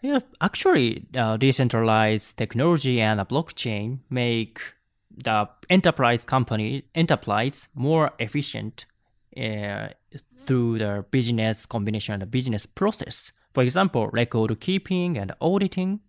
[0.07, 4.61] yeah, actually, uh, decentralized technology and a blockchain make
[5.11, 8.87] the enterprise company enterprise more efficient
[9.37, 9.89] uh,
[10.37, 13.33] through the business combination and the business process.
[13.53, 16.01] For example, record keeping and auditing.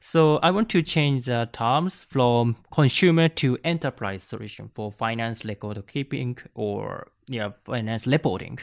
[0.00, 5.82] So I want to change the terms from consumer to enterprise solution for finance record
[5.86, 8.58] keeping or yeah, finance reporting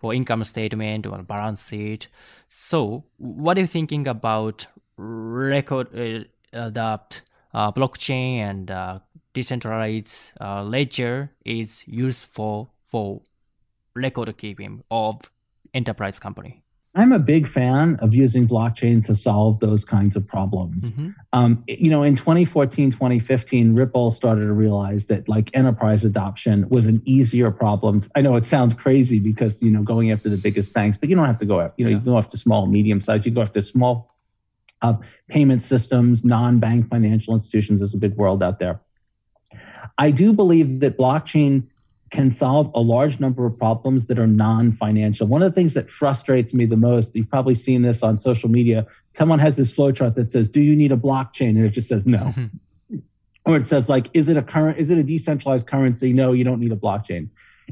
[0.00, 2.08] for income statement or balance sheet.
[2.48, 7.22] So, what are you thinking about record uh, adapt
[7.54, 8.98] uh, blockchain and uh,
[9.34, 13.22] decentralized uh, ledger is useful for
[13.94, 15.20] record keeping of
[15.74, 16.62] enterprise company?
[16.94, 20.82] I'm a big fan of using blockchain to solve those kinds of problems.
[20.82, 21.10] Mm-hmm.
[21.32, 26.86] Um, you know, in 2014, 2015, Ripple started to realize that like enterprise adoption was
[26.86, 28.02] an easier problem.
[28.16, 31.14] I know it sounds crazy because, you know, going after the biggest banks, but you
[31.14, 31.98] don't have to go after, you know, yeah.
[31.98, 34.12] you go after small, medium size, you go after small
[34.82, 34.94] uh,
[35.28, 37.78] payment systems, non-bank financial institutions.
[37.78, 38.80] There's a big world out there.
[39.96, 41.68] I do believe that blockchain
[42.10, 45.26] can solve a large number of problems that are non-financial.
[45.26, 48.48] One of the things that frustrates me the most, you've probably seen this on social
[48.48, 51.88] media, someone has this flowchart that says, "Do you need a blockchain?" and it just
[51.88, 52.34] says no.
[53.46, 56.44] or it says like, "Is it a current is it a decentralized currency?" No, you
[56.44, 57.28] don't need a blockchain.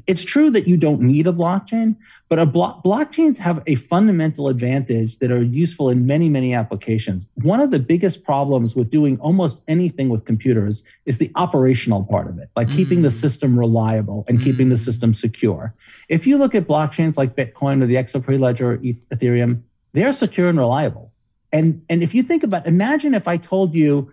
[0.07, 1.97] It's true that you don't need a blockchain,
[2.29, 7.29] but a blo- blockchains have a fundamental advantage that are useful in many, many applications.
[7.37, 12.29] One of the biggest problems with doing almost anything with computers is the operational part
[12.29, 12.77] of it, like mm.
[12.77, 13.21] keeping the mm.
[13.21, 14.45] system reliable and mm.
[14.45, 14.85] keeping the mm.
[14.85, 15.75] system secure.
[16.09, 20.49] If you look at blockchains like Bitcoin or the XRP ledger or Ethereum, they're secure
[20.49, 21.13] and reliable.
[21.53, 24.13] And, and if you think about, imagine if I told you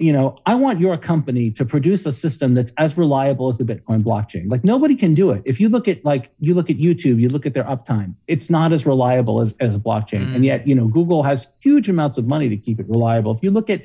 [0.00, 3.64] you know, I want your company to produce a system that's as reliable as the
[3.64, 4.50] Bitcoin blockchain.
[4.50, 5.42] Like nobody can do it.
[5.44, 8.48] If you look at like you look at YouTube, you look at their uptime, it's
[8.48, 10.28] not as reliable as, as a blockchain.
[10.28, 10.36] Mm.
[10.36, 13.36] And yet, you know, Google has huge amounts of money to keep it reliable.
[13.36, 13.82] If you look at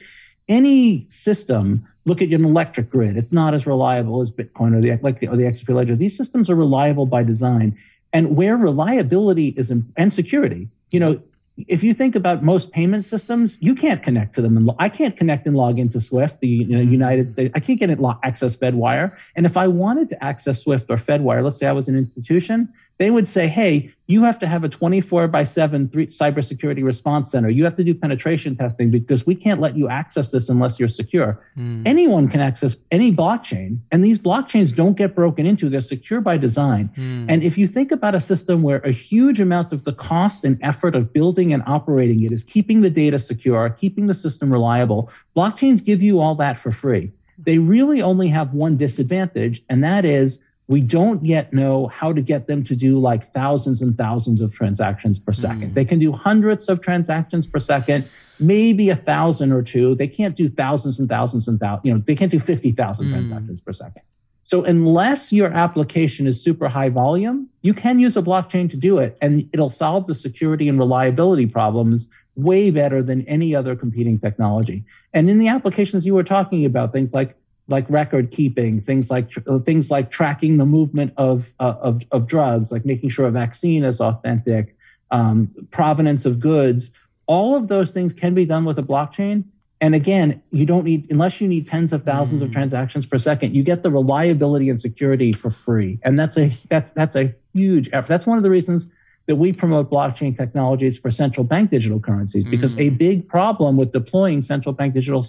[0.47, 4.97] any system, look at an electric grid, it's not as reliable as Bitcoin or the
[5.01, 5.95] like the, or the XRP ledger.
[5.97, 7.77] These systems are reliable by design.
[8.13, 11.19] And where reliability is in, and security, you know,
[11.57, 14.57] if you think about most payment systems, you can't connect to them.
[14.57, 16.91] And I can't connect and log into Swift, the you know, mm-hmm.
[16.91, 17.53] United States.
[17.55, 19.15] I can't get it access FedWire.
[19.35, 22.73] And if I wanted to access Swift or FedWire, let's say I was an institution,
[22.97, 27.31] they would say, hey, you have to have a 24 by 7 three, cybersecurity response
[27.31, 27.49] center.
[27.49, 30.87] You have to do penetration testing because we can't let you access this unless you're
[30.87, 31.43] secure.
[31.57, 31.85] Mm.
[31.85, 35.69] Anyone can access any blockchain, and these blockchains don't get broken into.
[35.69, 36.89] They're secure by design.
[36.95, 37.25] Mm.
[37.27, 40.57] And if you think about a system where a huge amount of the cost and
[40.61, 45.09] effort of building and operating it is keeping the data secure, keeping the system reliable,
[45.35, 47.11] blockchains give you all that for free.
[47.37, 52.21] They really only have one disadvantage, and that is we don't yet know how to
[52.21, 55.71] get them to do like thousands and thousands of transactions per second.
[55.71, 55.73] Mm.
[55.75, 58.07] They can do hundreds of transactions per second,
[58.39, 59.95] maybe a thousand or two.
[59.95, 63.11] They can't do thousands and thousands and thousands, you know, they can't do 50,000 mm.
[63.11, 64.01] transactions per second.
[64.43, 68.99] So unless your application is super high volume, you can use a blockchain to do
[68.99, 74.19] it and it'll solve the security and reliability problems way better than any other competing
[74.19, 74.83] technology.
[75.13, 77.35] And in the applications you were talking about, things like
[77.67, 79.29] like record keeping, things like
[79.65, 83.83] things like tracking the movement of, uh, of, of drugs, like making sure a vaccine
[83.83, 84.75] is authentic,
[85.11, 86.91] um, provenance of goods.
[87.25, 89.45] All of those things can be done with a blockchain.
[89.81, 92.45] And again, you don't need unless you need tens of thousands mm.
[92.45, 93.55] of transactions per second.
[93.55, 97.89] You get the reliability and security for free, and that's a that's that's a huge
[97.91, 98.07] effort.
[98.07, 98.87] That's one of the reasons
[99.27, 102.87] that we promote blockchain technologies for central bank digital currencies because mm.
[102.87, 105.25] a big problem with deploying central bank digital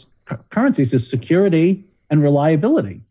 [0.50, 3.02] currencies is security and reliability.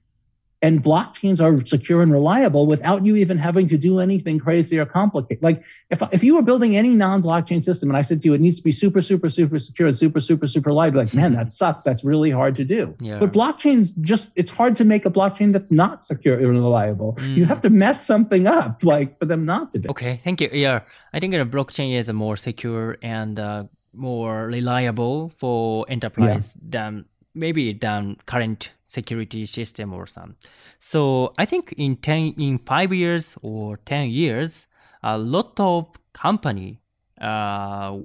[0.62, 4.86] And blockchains are secure and reliable without you even having to do anything crazy or
[4.86, 5.44] complicated.
[5.44, 8.42] Like if, if you were building any non-blockchain system and I said to you, it
[8.42, 11.52] needs to be super, super, super secure and super, super, super reliable, like, man, that
[11.52, 11.84] sucks.
[11.84, 12.96] That's really hard to do.
[13.00, 13.20] Yeah.
[13.20, 17.16] But blockchains just, it's hard to make a blockchain that's not secure and reliable.
[17.20, 17.36] Mm.
[17.38, 19.90] You have to mess something up, like for them not to be.
[19.90, 20.50] Okay, thank you.
[20.52, 20.80] Yeah,
[21.14, 26.70] I think a blockchain is more secure and uh, more reliable for enterprise yeah.
[26.70, 27.06] than
[27.36, 30.36] maybe than current security system or some.
[30.80, 34.68] So I think in 10, in five years or 10 years,
[35.04, 36.82] a lot of company
[37.20, 37.98] uh,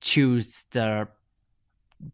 [0.00, 1.08] choose the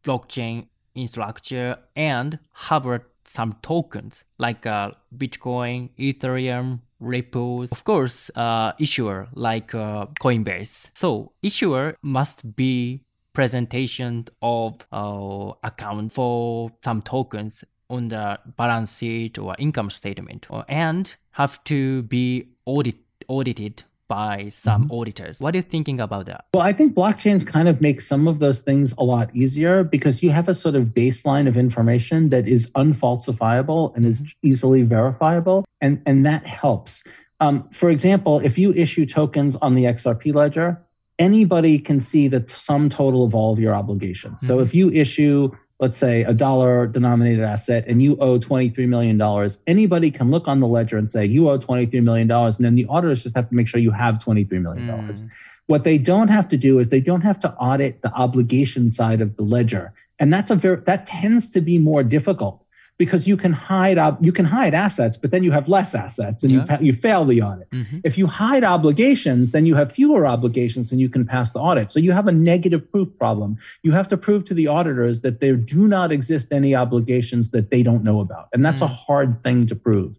[0.04, 2.86] blockchain infrastructure and have
[3.24, 7.64] some tokens like uh, Bitcoin, Ethereum, Ripple.
[7.70, 10.90] Of course, uh, issuer like uh, Coinbase.
[10.94, 19.38] So issuer must be presentation of uh, account for some tokens on the balance sheet
[19.38, 22.96] or income statement and have to be audit,
[23.28, 24.92] audited by some mm-hmm.
[24.92, 25.40] auditors.
[25.40, 26.44] What are you thinking about that?
[26.54, 30.22] Well, I think blockchains kind of make some of those things a lot easier because
[30.22, 34.48] you have a sort of baseline of information that is unfalsifiable and is mm-hmm.
[34.48, 37.02] easily verifiable, and, and that helps.
[37.40, 40.80] Um, for example, if you issue tokens on the XRP ledger,
[41.18, 44.36] anybody can see the sum total of all of your obligations.
[44.36, 44.46] Mm-hmm.
[44.46, 45.50] So if you issue,
[45.82, 50.60] let's say, a dollar denominated asset and you owe $23 million, anybody can look on
[50.60, 52.30] the ledger and say, you owe $23 million.
[52.30, 54.86] And then the auditors just have to make sure you have $23 million.
[54.86, 55.28] Mm.
[55.66, 59.20] What they don't have to do is they don't have to audit the obligation side
[59.20, 59.92] of the ledger.
[60.20, 62.61] And that's a very, that tends to be more difficult
[63.02, 66.44] because you can hide up you can hide assets but then you have less assets
[66.44, 66.78] and yeah.
[66.78, 67.98] you, you fail the audit mm-hmm.
[68.04, 71.90] if you hide obligations then you have fewer obligations and you can pass the audit
[71.90, 75.40] so you have a negative proof problem you have to prove to the auditors that
[75.40, 78.84] there do not exist any obligations that they don't know about and that's mm.
[78.84, 80.14] a hard thing to prove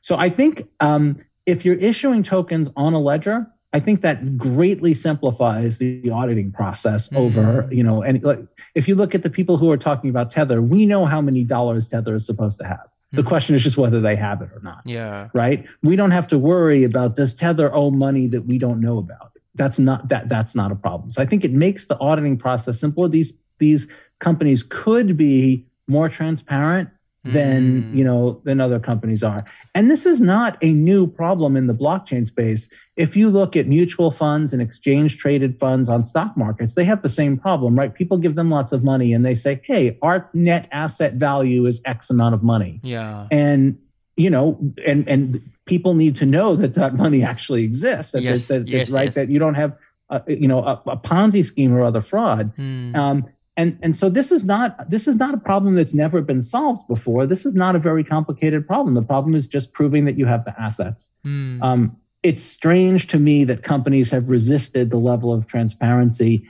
[0.00, 4.94] so i think um, if you're issuing tokens on a ledger I think that greatly
[4.94, 7.18] simplifies the auditing process mm-hmm.
[7.18, 8.40] over, you know, and like,
[8.74, 11.44] if you look at the people who are talking about Tether, we know how many
[11.44, 12.88] dollars Tether is supposed to have.
[13.12, 13.28] The mm-hmm.
[13.28, 14.82] question is just whether they have it or not.
[14.84, 15.28] Yeah.
[15.34, 15.66] Right.
[15.82, 19.32] We don't have to worry about does Tether owe money that we don't know about.
[19.54, 21.10] That's not that that's not a problem.
[21.10, 23.08] So I think it makes the auditing process simpler.
[23.08, 23.86] These these
[24.18, 26.90] companies could be more transparent
[27.32, 27.96] than mm.
[27.96, 31.74] you know than other companies are and this is not a new problem in the
[31.74, 36.74] blockchain space if you look at mutual funds and exchange traded funds on stock markets
[36.74, 39.60] they have the same problem right people give them lots of money and they say
[39.64, 43.78] hey our net asset value is x amount of money yeah and
[44.16, 48.48] you know and and people need to know that that money actually exists that, yes,
[48.48, 49.14] that, yes, right yes.
[49.14, 49.76] that you don't have
[50.10, 52.94] uh, you know a, a ponzi scheme or other fraud mm.
[52.96, 53.26] um,
[53.58, 56.86] and and so this is not this is not a problem that's never been solved
[56.86, 57.26] before.
[57.26, 58.94] This is not a very complicated problem.
[58.94, 61.10] The problem is just proving that you have the assets.
[61.26, 61.60] Mm.
[61.60, 66.48] Um, it's strange to me that companies have resisted the level of transparency.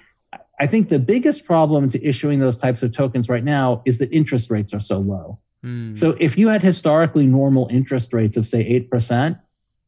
[0.60, 4.12] I think the biggest problem to issuing those types of tokens right now is that
[4.12, 5.38] interest rates are so low.
[5.64, 5.98] Mm.
[5.98, 9.38] So if you had historically normal interest rates of say eight percent,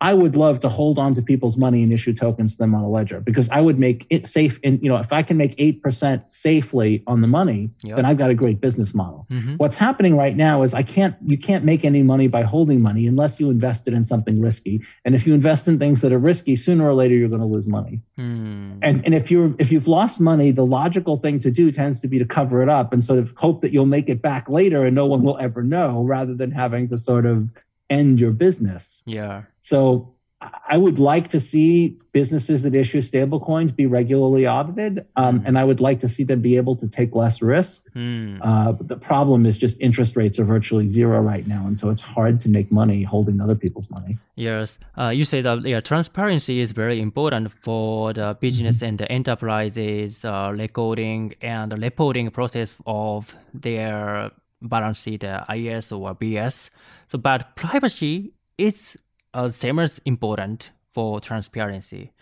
[0.00, 2.82] I would love to hold on to people's money and issue tokens to them on
[2.82, 4.58] a ledger because I would make it safe.
[4.64, 7.96] And you know, if I can make eight percent safely on the money, yep.
[7.96, 9.26] then I've got a great business model.
[9.30, 9.56] Mm-hmm.
[9.56, 11.16] What's happening right now is I can't.
[11.24, 14.82] You can't make any money by holding money unless you invest it in something risky.
[15.04, 17.46] And if you invest in things that are risky, sooner or later you're going to
[17.46, 18.00] lose money.
[18.18, 18.78] Mm.
[18.82, 22.08] And and if you're if you've lost money, the logical thing to do tends to
[22.08, 24.86] be to cover it up and sort of hope that you'll make it back later
[24.86, 27.48] and no one will ever know, rather than having to sort of
[27.90, 29.02] end your business.
[29.04, 29.42] Yeah.
[29.62, 35.46] So I would like to see businesses that issue stablecoins be regularly audited, um, mm.
[35.46, 37.84] and I would like to see them be able to take less risk.
[37.94, 38.40] Mm.
[38.42, 42.00] Uh, the problem is just interest rates are virtually zero right now, and so it's
[42.00, 44.16] hard to make money holding other people's money.
[44.34, 48.86] Yes, uh, you say that yeah, transparency is very important for the business mm-hmm.
[48.86, 54.30] and the enterprises uh, recording and reporting process of their
[54.62, 56.70] balance sheet, uh, IS or BS.
[57.08, 58.96] So, but privacy is
[59.34, 62.12] uh, same as important for transparency.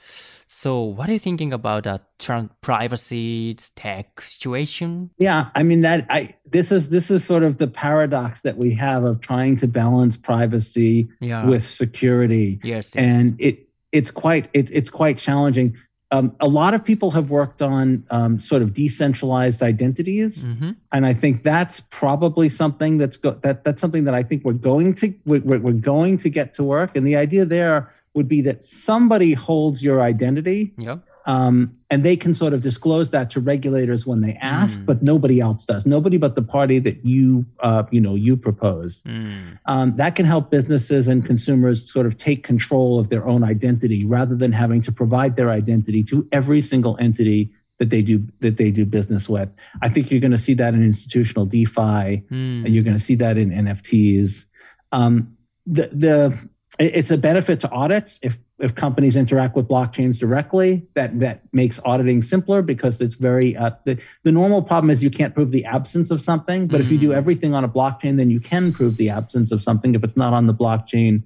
[0.47, 5.11] So, what are you thinking about the trans- privacy tech situation?
[5.19, 8.75] Yeah, I mean that I this is this is sort of the paradox that we
[8.75, 11.47] have of trying to balance privacy yeah.
[11.47, 12.61] with security.
[12.63, 12.97] Yes, yes.
[12.97, 15.77] and it it's quite it, it's quite challenging.
[16.11, 20.71] Um, a lot of people have worked on um, sort of decentralized identities, mm-hmm.
[20.91, 24.55] and I think that's probably something that's go- that that's something that I think we're
[24.55, 26.97] going to we're, we're going to get to work.
[26.97, 31.03] And the idea there would be that somebody holds your identity, yep.
[31.29, 34.87] Um, and they can sort of disclose that to regulators when they ask, mm.
[34.87, 35.85] but nobody else does.
[35.85, 39.03] Nobody but the party that you, uh, you know, you propose.
[39.03, 39.59] Mm.
[39.67, 44.07] Um, that can help businesses and consumers sort of take control of their own identity
[44.07, 48.57] rather than having to provide their identity to every single entity that they do that
[48.57, 49.51] they do business with.
[49.83, 52.25] I think you're going to see that in institutional DeFi, mm.
[52.31, 54.47] and you're going to see that in NFTs.
[54.93, 55.37] Um,
[55.67, 61.19] the the it's a benefit to audits if if companies interact with blockchains directly, that
[61.21, 65.35] that makes auditing simpler because it's very uh, the, the normal problem is you can't
[65.35, 66.67] prove the absence of something.
[66.67, 66.85] But mm.
[66.85, 67.17] if you do mm.
[67.17, 69.95] everything on a blockchain, then you can prove the absence of something.
[69.95, 71.23] If it's not on the blockchain,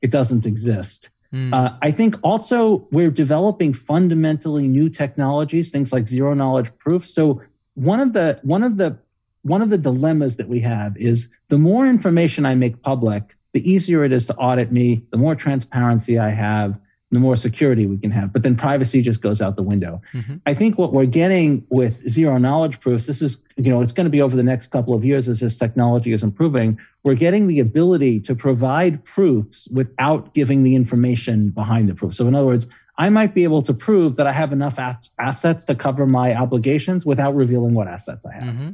[0.00, 1.10] it doesn't exist.
[1.34, 1.54] Mm.
[1.54, 7.06] Uh, I think also we're developing fundamentally new technologies, things like zero knowledge proof.
[7.06, 7.42] So
[7.74, 8.98] one of the one of the
[9.42, 13.70] one of the dilemmas that we have is the more information I make public, the
[13.70, 16.78] easier it is to audit me, the more transparency I have,
[17.10, 18.32] the more security we can have.
[18.32, 20.00] But then privacy just goes out the window.
[20.12, 20.36] Mm-hmm.
[20.46, 24.04] I think what we're getting with zero knowledge proofs, this is, you know, it's going
[24.04, 26.78] to be over the next couple of years as this technology is improving.
[27.02, 32.14] We're getting the ability to provide proofs without giving the information behind the proof.
[32.14, 34.78] So, in other words, I might be able to prove that I have enough
[35.18, 38.54] assets to cover my obligations without revealing what assets I have.
[38.54, 38.70] Mm-hmm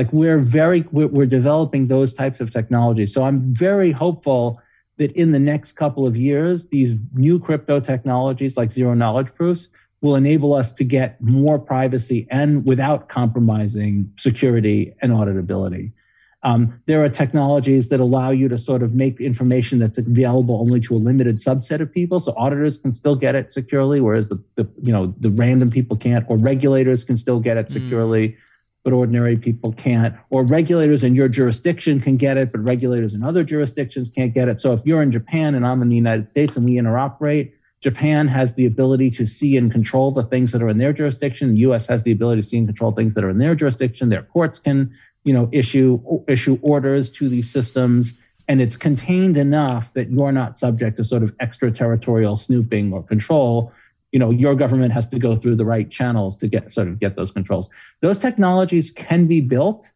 [0.00, 3.12] like we're very we're, we're developing those types of technologies.
[3.12, 4.58] So i'm very hopeful
[4.96, 9.68] that in the next couple of years these new crypto technologies like zero knowledge proofs
[10.00, 15.92] will enable us to get more privacy and without compromising security and auditability.
[16.42, 20.80] Um, there are technologies that allow you to sort of make information that's available only
[20.86, 24.38] to a limited subset of people so auditors can still get it securely whereas the,
[24.56, 27.74] the you know the random people can't or regulators can still get it hmm.
[27.74, 28.28] securely.
[28.28, 28.36] mm
[28.90, 30.14] but ordinary people can't.
[30.30, 34.48] Or regulators in your jurisdiction can get it, but regulators in other jurisdictions can't get
[34.48, 34.60] it.
[34.60, 38.26] So if you're in Japan and I'm in the United States and we interoperate, Japan
[38.28, 41.54] has the ability to see and control the things that are in their jurisdiction.
[41.54, 41.86] The U.S.
[41.86, 44.08] has the ability to see and control things that are in their jurisdiction.
[44.08, 44.92] Their courts can,
[45.24, 48.12] you know, issue issue orders to these systems,
[48.48, 53.72] and it's contained enough that you're not subject to sort of extraterritorial snooping or control
[54.12, 56.98] you know your government has to go through the right channels to get sort of
[56.98, 57.68] get those controls
[58.00, 59.90] those technologies can be built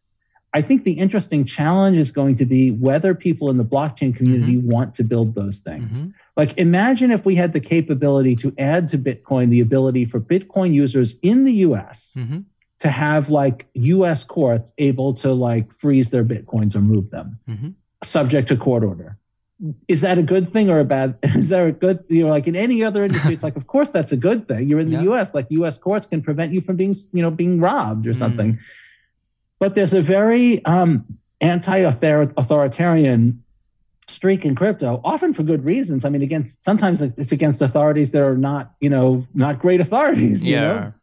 [0.55, 4.55] I think the interesting challenge is going to be whether people in the blockchain community
[4.55, 4.71] mm-hmm.
[4.71, 5.97] want to build those things.
[5.97, 6.11] Mm-hmm.
[6.37, 10.73] Like, imagine if we had the capability to add to Bitcoin the ability for Bitcoin
[10.73, 12.39] users in the US mm-hmm.
[12.79, 17.69] to have like US courts able to like freeze their Bitcoins or move them, mm-hmm.
[18.01, 19.17] subject to court order
[19.87, 22.47] is that a good thing or a bad is there a good you know like
[22.47, 25.01] in any other industry it's like of course that's a good thing you're in the
[25.01, 25.11] yeah.
[25.11, 28.19] us like us courts can prevent you from being you know being robbed or mm.
[28.19, 28.59] something
[29.59, 31.05] but there's a very um,
[31.39, 33.41] anti-authoritarian
[34.07, 38.21] streak in crypto often for good reasons i mean against sometimes it's against authorities that
[38.21, 40.93] are not you know not great authorities yeah know?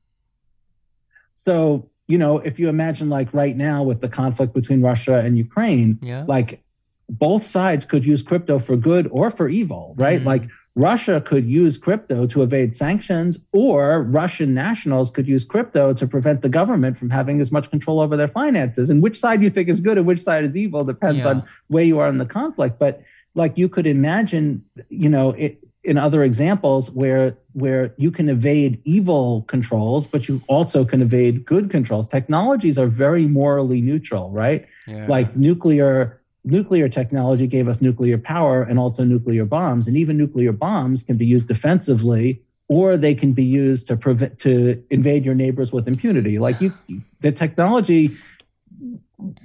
[1.35, 5.37] so you know if you imagine like right now with the conflict between russia and
[5.37, 6.25] ukraine yeah.
[6.29, 6.63] like
[7.09, 10.19] both sides could use crypto for good or for evil, right?
[10.19, 10.29] Mm-hmm.
[10.29, 10.43] Like
[10.75, 16.41] Russia could use crypto to evade sanctions, or Russian nationals could use crypto to prevent
[16.41, 18.89] the government from having as much control over their finances.
[18.89, 21.29] And which side you think is good and which side is evil depends yeah.
[21.29, 22.79] on where you are in the conflict.
[22.79, 23.03] But
[23.35, 28.81] like you could imagine, you know, it, in other examples where where you can evade
[28.85, 32.07] evil controls, but you also can evade good controls.
[32.07, 34.67] Technologies are very morally neutral, right?
[34.87, 35.07] Yeah.
[35.07, 39.86] Like nuclear nuclear technology gave us nuclear power and also nuclear bombs.
[39.86, 44.38] And even nuclear bombs can be used defensively or they can be used to prevent
[44.40, 46.38] to invade your neighbors with impunity.
[46.38, 46.72] Like you
[47.20, 48.16] the technology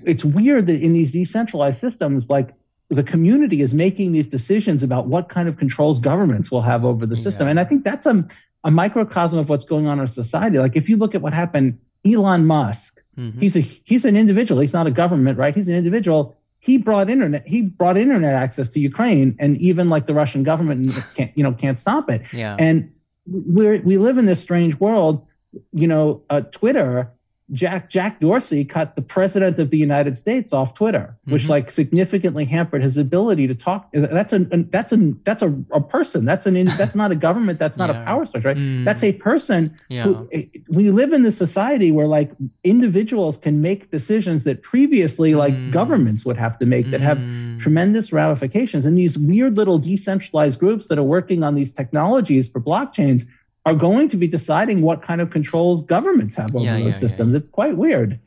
[0.05, 2.53] it's weird that in these decentralized systems, like
[2.89, 7.05] the community is making these decisions about what kind of controls governments will have over
[7.05, 7.47] the system.
[7.47, 7.51] Yeah.
[7.51, 8.25] And I think that's a,
[8.63, 10.57] a microcosm of what's going on in our society.
[10.59, 13.39] Like if you look at what happened, Elon Musk, mm-hmm.
[13.39, 14.61] he's a he's an individual.
[14.61, 15.53] He's not a government, right?
[15.53, 16.36] He's an individual
[16.67, 20.93] he brought internet he brought internet access to Ukraine and even like the Russian government
[21.15, 22.21] can't you know can't stop it.
[22.33, 22.57] Yeah.
[22.59, 22.91] And
[23.25, 25.25] we we live in this strange world.
[25.71, 27.09] You know, uh, Twitter
[27.53, 31.51] Jack Jack Dorsey cut the president of the United States off Twitter, which mm-hmm.
[31.51, 33.89] like significantly hampered his ability to talk.
[33.93, 36.25] That's a, that's a that's a, a person.
[36.25, 37.57] That's an that's not a government.
[37.57, 38.01] That's not yeah.
[38.01, 38.49] a power structure.
[38.49, 38.57] Right?
[38.57, 38.83] Mm.
[38.83, 39.79] That's a person.
[39.87, 40.03] Yeah.
[40.03, 42.31] Who, eh, we live in this society where like
[42.65, 45.71] individuals can make decisions that previously like mm.
[45.71, 47.61] governments would have to make that have mm.
[47.61, 48.85] tremendous ramifications.
[48.85, 53.25] And these weird little decentralized groups that are working on these technologies for blockchains
[53.67, 56.99] are going to be deciding what kind of controls governments have over yeah, those yeah,
[56.99, 57.31] systems.
[57.33, 58.19] Yeah, it's quite weird.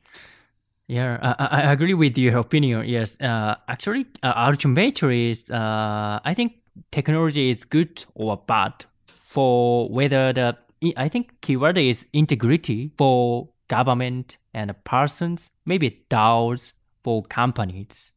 [0.86, 2.84] Yeah, I, I, agree with your opinion.
[2.86, 6.54] Yes, uh, actually, uh, ultimately, uh, I think
[6.90, 8.72] technology is good or bad
[9.06, 10.56] for whether the.
[10.96, 16.72] I think keyword is integrity for government and persons, maybe DAOs
[17.04, 18.12] for companies.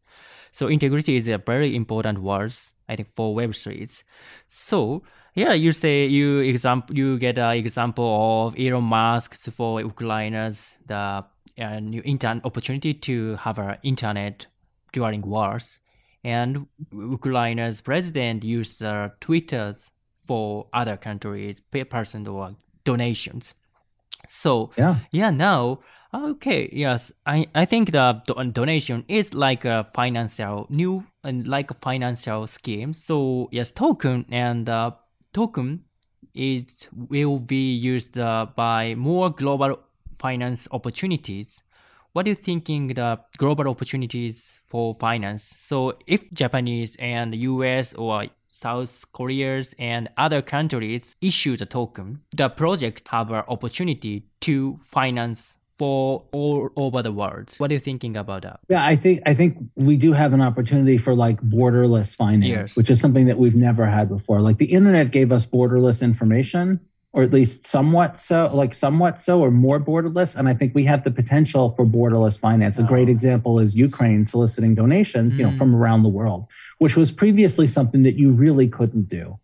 [0.52, 2.54] So integrity is a very important word,
[2.88, 4.04] I think, for Web3s.
[4.48, 5.04] So
[5.36, 11.26] yeah, you say you example you get an example of Elon Musk for Ukraine's the
[11.60, 14.46] uh, new internet opportunity to have an internet
[14.92, 15.80] during wars,
[16.24, 19.76] and Ukraine's president used uh, Twitter
[20.16, 23.56] for other countries, person or donations.
[24.28, 25.80] So yeah, yeah now.
[26.16, 28.22] Okay, yes, I, I think the
[28.52, 32.94] donation is like a financial new and like a financial scheme.
[32.94, 34.92] So yes, token and uh,
[35.34, 35.84] token
[36.34, 39.80] is will be used uh, by more global
[40.18, 41.62] finance opportunities.
[42.14, 45.54] What you thinking the global opportunities for finance?
[45.60, 52.50] So if Japanese and US or South Koreans and other countries issue the token, the
[52.50, 57.54] project have an opportunity to finance for all over the world.
[57.58, 58.60] What are you thinking about that?
[58.70, 62.76] Yeah, I think I think we do have an opportunity for like borderless finance, yes.
[62.76, 64.42] which is something that we've never had before.
[64.42, 66.80] Like the internet gave us borderless information,
[67.12, 70.36] or at least somewhat so, like somewhat so, or more borderless.
[70.36, 72.78] And I think we have the potential for borderless finance.
[72.80, 72.84] Oh.
[72.84, 75.40] A great example is Ukraine soliciting donations, mm.
[75.40, 75.78] you know, from mm.
[75.78, 76.46] around the world,
[76.78, 79.40] which was previously something that you really couldn't do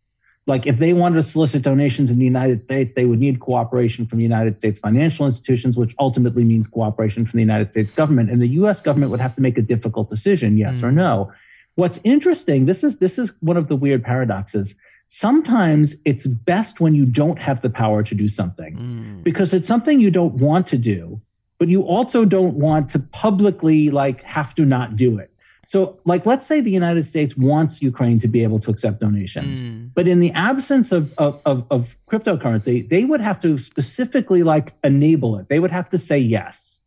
[0.50, 4.08] like if they wanted to solicit donations in the United States, they would need cooperation
[4.08, 8.32] from the United States financial institutions, which ultimately means cooperation from the United States government.
[8.32, 10.84] And the US government would have to make a difficult decision, yes mm.
[10.84, 11.32] or no.
[11.76, 14.74] What's interesting, this is this is one of the weird paradoxes.
[15.08, 19.24] Sometimes it's best when you don't have the power to do something mm.
[19.24, 21.22] because it's something you don't want to do,
[21.60, 25.32] but you also don't want to publicly like have to not do it.
[25.70, 29.62] So, like, let's say the United States wants Ukraine to be able to accept donations,
[29.62, 29.92] mm.
[29.94, 34.74] but in the absence of, of, of, of, cryptocurrency, they would have to specifically like
[34.84, 35.48] enable it.
[35.48, 36.80] They would have to say yes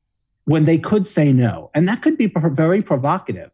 [0.47, 1.71] when they could say no.
[1.75, 3.53] And that could be very provocative.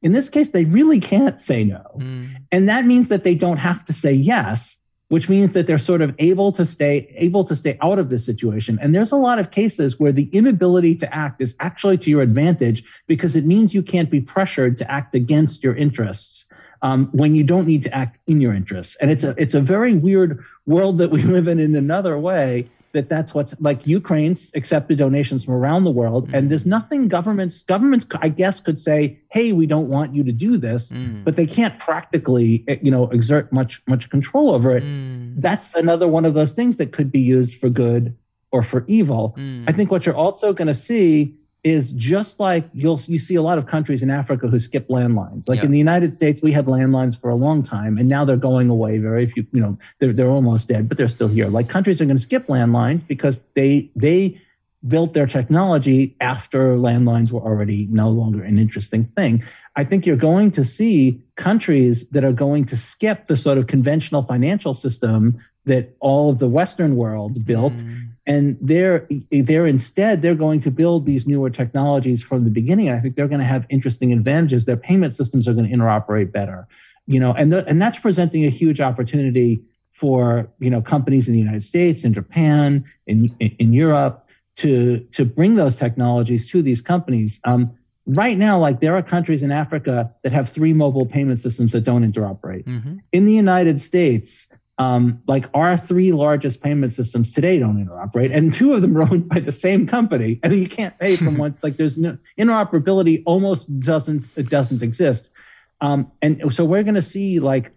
[0.00, 1.84] In this case, they really can't say no.
[1.98, 2.36] Mm.
[2.50, 4.78] And that means that they don't have to say yes,
[5.12, 8.24] which means that they're sort of able to stay able to stay out of this
[8.24, 8.78] situation.
[8.80, 12.22] And there's a lot of cases where the inability to act is actually to your
[12.22, 16.46] advantage because it means you can't be pressured to act against your interests
[16.80, 18.96] um, when you don't need to act in your interests.
[19.02, 22.70] And it's a it's a very weird world that we live in in another way
[22.92, 26.28] that that's what's like Ukraine's accepted donations from around the world.
[26.28, 26.34] Mm.
[26.34, 30.32] And there's nothing governments, governments, I guess, could say, hey, we don't want you to
[30.32, 31.24] do this, mm.
[31.24, 34.84] but they can't practically, eh, you know, exert much, much control over it.
[34.84, 35.40] Mm.
[35.40, 38.16] That's another one of those things that could be used for good
[38.50, 39.34] or for evil.
[39.38, 39.64] Mm.
[39.66, 43.42] I think what you're also going to see is just like you'll you see a
[43.42, 45.48] lot of countries in Africa who skip landlines.
[45.48, 45.66] Like yeah.
[45.66, 48.68] in the United States, we had landlines for a long time, and now they're going
[48.68, 48.98] away.
[48.98, 51.48] Very few, you know, they're they're almost dead, but they're still here.
[51.48, 54.40] Like countries are going to skip landlines because they they
[54.86, 59.44] built their technology after landlines were already no longer an interesting thing.
[59.76, 63.68] I think you're going to see countries that are going to skip the sort of
[63.68, 67.74] conventional financial system that all of the Western world built.
[67.74, 68.08] Mm.
[68.24, 72.88] And they're, they're instead, they're going to build these newer technologies from the beginning.
[72.88, 74.64] I think they're going to have interesting advantages.
[74.64, 76.68] Their payment systems are going to interoperate better,
[77.06, 81.32] you know, and, the, and that's presenting a huge opportunity for, you know, companies in
[81.32, 86.80] the United States, in Japan, in, in Europe to, to bring those technologies to these
[86.80, 87.40] companies.
[87.44, 87.72] Um,
[88.06, 91.82] right now, like there are countries in Africa that have three mobile payment systems that
[91.82, 92.64] don't interoperate.
[92.64, 92.98] Mm-hmm.
[93.12, 94.46] In the United States,
[94.78, 99.02] um, like our three largest payment systems today don't interoperate, and two of them are
[99.02, 101.56] owned by the same company, and you can't pay from one.
[101.62, 105.28] Like there's no interoperability, almost doesn't it doesn't exist.
[105.80, 107.72] Um, and so we're going to see like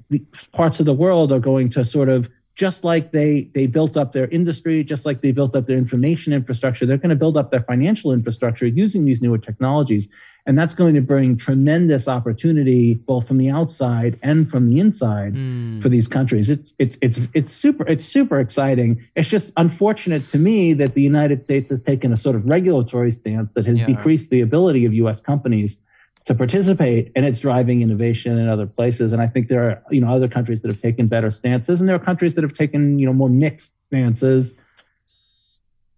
[0.51, 4.13] parts of the world are going to sort of just like they they built up
[4.13, 7.51] their industry, just like they built up their information infrastructure, they're going to build up
[7.51, 10.07] their financial infrastructure using these newer technologies.
[10.47, 15.33] And that's going to bring tremendous opportunity both from the outside and from the inside
[15.33, 15.81] mm.
[15.81, 16.49] for these countries.
[16.49, 19.03] It's it's it's it's super it's super exciting.
[19.15, 23.11] It's just unfortunate to me that the United States has taken a sort of regulatory
[23.11, 23.87] stance that has yeah.
[23.87, 25.77] decreased the ability of US companies
[26.25, 30.01] to participate and it's driving innovation in other places and i think there are you
[30.01, 32.99] know other countries that have taken better stances and there are countries that have taken
[32.99, 34.55] you know more mixed stances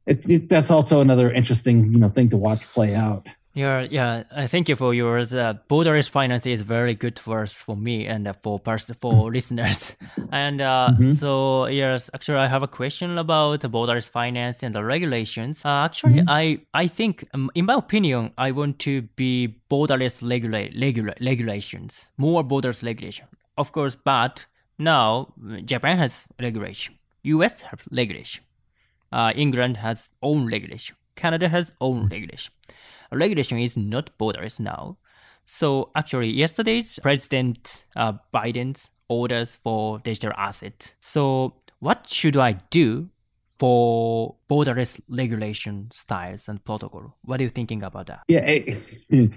[0.06, 3.26] it, it, that's also another interesting you know thing to watch play out
[3.58, 4.24] yeah, yeah.
[4.32, 5.34] I thank you for yours.
[5.34, 9.34] Uh, borderless finance is very good words for me and for pers- for mm-hmm.
[9.34, 9.96] listeners.
[10.32, 11.14] And uh, mm-hmm.
[11.14, 15.66] so yes, actually, I have a question about borderless finance and the regulations.
[15.66, 16.30] Uh, actually, mm-hmm.
[16.30, 22.12] I I think, um, in my opinion, I want to be borderless regula- regula- regulations,
[22.18, 23.26] more borderless regulation.
[23.58, 24.46] Of course, but
[24.78, 25.34] now
[25.66, 26.94] Japan has regulation,
[27.24, 27.62] U.S.
[27.62, 28.44] has regulation,
[29.12, 32.54] uh, England has own regulation, Canada has own regulation
[33.12, 34.98] regulation is not borders now.
[35.46, 40.96] So actually, yesterday's President uh, Biden's orders for digital assets.
[41.00, 43.10] So what should I do
[43.48, 47.16] for borderless regulation styles and protocol?
[47.24, 48.24] What are you thinking about that?
[48.28, 48.78] Yeah, it,
[49.10, 49.32] it,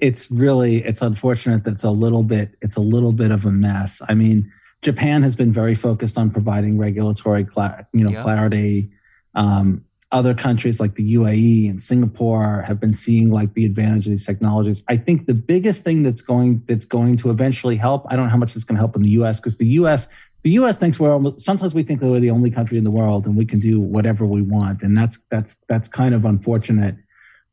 [0.00, 1.64] it's really it's unfortunate.
[1.64, 4.02] That's a little bit it's a little bit of a mess.
[4.08, 4.50] I mean,
[4.82, 8.22] Japan has been very focused on providing regulatory, cla- you know, yep.
[8.22, 8.90] clarity.
[9.34, 14.12] Um, other countries like the UAE and Singapore have been seeing like the advantage of
[14.12, 14.82] these technologies.
[14.86, 18.06] I think the biggest thing that's going that's going to eventually help.
[18.08, 19.40] I don't know how much it's going to help in the U.S.
[19.40, 20.06] because the U.S.
[20.42, 20.78] the U.S.
[20.78, 23.36] thinks we're almost, sometimes we think that we're the only country in the world and
[23.36, 26.96] we can do whatever we want, and that's that's that's kind of unfortunate.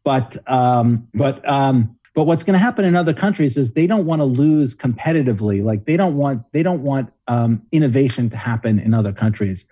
[0.04, 4.06] But um, but um, but what's going to happen in other countries is they don't
[4.06, 5.64] want to lose competitively.
[5.64, 9.66] Like they don't want they don't want um, innovation to happen in other countries.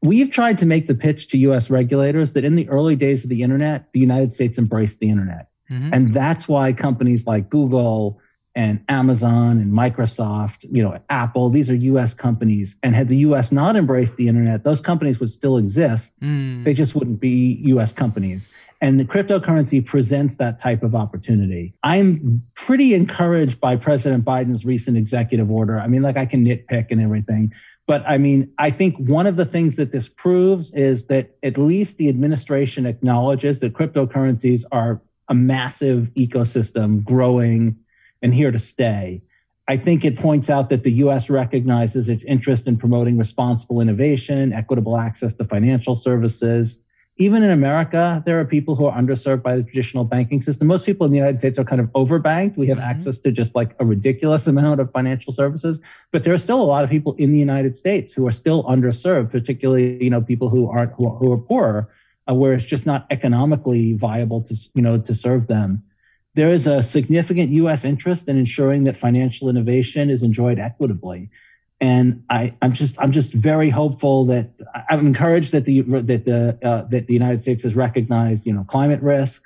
[0.00, 3.30] We've tried to make the pitch to US regulators that in the early days of
[3.30, 5.48] the internet, the United States embraced the internet.
[5.70, 5.92] Mm-hmm.
[5.92, 8.20] And that's why companies like Google
[8.54, 12.76] and Amazon and Microsoft, you know, Apple, these are US companies.
[12.82, 16.12] And had the US not embraced the internet, those companies would still exist.
[16.20, 16.64] Mm.
[16.64, 18.48] They just wouldn't be US companies.
[18.80, 21.74] And the cryptocurrency presents that type of opportunity.
[21.82, 25.78] I'm pretty encouraged by President Biden's recent executive order.
[25.78, 27.52] I mean, like I can nitpick and everything,
[27.88, 31.56] but I mean, I think one of the things that this proves is that at
[31.56, 37.76] least the administration acknowledges that cryptocurrencies are a massive ecosystem growing
[38.20, 39.22] and here to stay.
[39.68, 44.52] I think it points out that the US recognizes its interest in promoting responsible innovation,
[44.52, 46.78] equitable access to financial services,
[47.20, 50.68] even in America, there are people who are underserved by the traditional banking system.
[50.68, 52.56] Most people in the United States are kind of overbanked.
[52.56, 52.90] We have mm-hmm.
[52.90, 55.80] access to just like a ridiculous amount of financial services,
[56.12, 58.62] but there are still a lot of people in the United States who are still
[58.64, 61.88] underserved, particularly you know people who aren't who, who are poorer,
[62.30, 65.82] uh, where it's just not economically viable to you know to serve them.
[66.36, 67.84] There is a significant U.S.
[67.84, 71.30] interest in ensuring that financial innovation is enjoyed equitably.
[71.80, 74.50] And I, I'm just I'm just very hopeful that
[74.90, 78.64] I'm encouraged that the that the uh, that the United States has recognized you know
[78.64, 79.44] climate risk.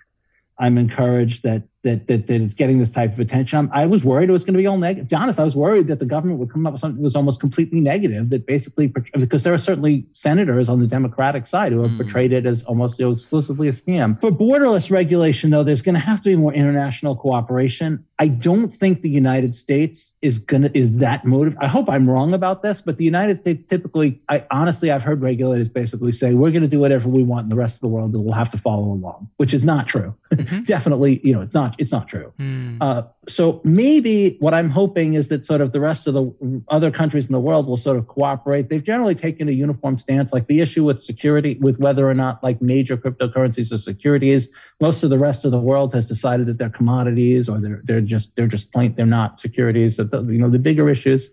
[0.59, 3.69] I'm encouraged that that, that, that it's getting this type of attention.
[3.73, 5.09] I was worried it was going to be all negative.
[5.09, 7.05] To be honest, I was worried that the government would come up with something that
[7.05, 8.31] was almost completely negative.
[8.31, 11.97] That basically, because there are certainly senators on the Democratic side who have mm.
[11.97, 14.21] portrayed it as almost you know, exclusively a scam.
[14.21, 18.05] For borderless regulation, though, there's going to have to be more international cooperation.
[18.23, 21.57] I don't think the United States is gonna is that motive.
[21.61, 25.21] I hope I'm wrong about this, but the United States typically, I honestly, I've heard
[25.21, 27.89] regulators basically say we're going to do whatever we want, in the rest of the
[27.89, 30.15] world and we'll have to follow along, which is not true.
[30.33, 30.63] Mm-hmm.
[30.67, 32.33] Definitely, you know, it's not it's not true.
[32.39, 32.79] Mm.
[32.81, 36.91] Uh, so maybe what I'm hoping is that sort of the rest of the other
[36.91, 38.69] countries in the world will sort of cooperate.
[38.69, 40.33] They've generally taken a uniform stance.
[40.33, 44.49] Like the issue with security, with whether or not like major cryptocurrencies are securities,
[44.81, 48.01] most of the rest of the world has decided that they're commodities or they're they're
[48.01, 49.97] just they're just plain they're not securities.
[49.97, 51.29] That the, you know the bigger issues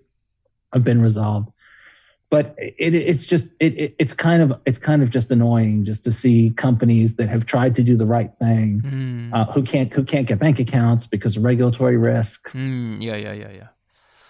[0.73, 1.49] have been resolved
[2.29, 6.03] but it, it's just it, it, it's kind of it's kind of just annoying just
[6.03, 9.33] to see companies that have tried to do the right thing mm.
[9.33, 12.51] uh, who can't who can't get bank accounts because of regulatory risk.
[12.51, 13.67] Mm, yeah, yeah, yeah, yeah.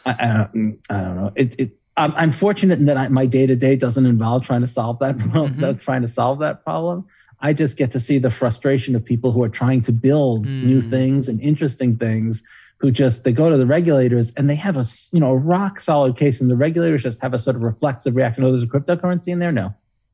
[0.06, 1.32] I, I, don't, I don't know.
[1.36, 4.62] It, it I'm, I'm fortunate in that I, my day to day doesn't involve trying
[4.62, 5.56] to solve that problem.
[5.56, 5.78] Mm-hmm.
[5.80, 7.06] trying to solve that problem.
[7.42, 10.64] I just get to see the frustration of people who are trying to build mm.
[10.64, 12.44] new things and interesting things
[12.80, 15.80] who just they go to the regulators and they have a you know a rock
[15.80, 18.44] solid case, and the regulators just have a sort of reflexive reaction.
[18.44, 19.52] Oh, there's a cryptocurrency in there.
[19.52, 19.74] No,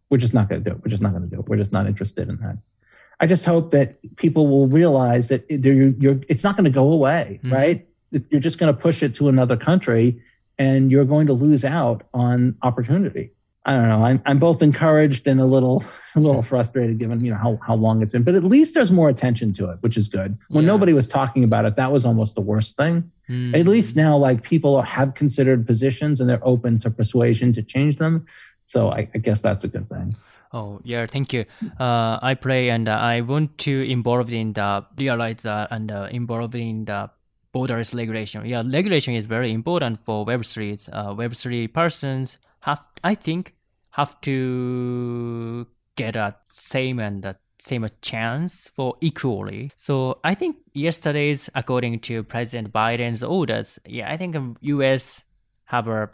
[0.10, 0.84] we're just not going to do it.
[0.84, 1.48] We're just not going to do it.
[1.48, 2.58] We're just not interested in that.
[3.20, 6.92] I just hope that people will realize that you're, you're, it's not going to go
[6.92, 7.54] away, mm-hmm.
[7.54, 7.88] right?
[8.12, 10.22] You're just going to push it to another country,
[10.58, 13.32] and you're going to lose out on opportunity.
[13.66, 14.04] I don't know.
[14.04, 15.84] I'm, I'm both encouraged and a little
[16.16, 18.92] a little frustrated given you know how, how long it's been but at least there's
[18.92, 20.68] more attention to it which is good when yeah.
[20.68, 23.58] nobody was talking about it that was almost the worst thing mm.
[23.58, 27.98] at least now like people have considered positions and they're open to persuasion to change
[27.98, 28.26] them
[28.66, 30.16] so i, I guess that's a good thing
[30.54, 31.44] Oh yeah, thank you.
[31.78, 36.08] Uh, I play and uh, I want to involve in the realize that and uh,
[36.10, 37.10] involved in the
[37.56, 38.46] borders regulation.
[38.46, 40.78] Yeah, regulation is very important for Web three.
[40.92, 43.54] Uh, Web three persons have, I think,
[43.92, 45.55] have to
[45.96, 49.72] get a same and a same chance for equally.
[49.76, 55.24] So I think yesterday's, according to President Biden's orders, yeah, I think the U.S.
[55.66, 56.10] have a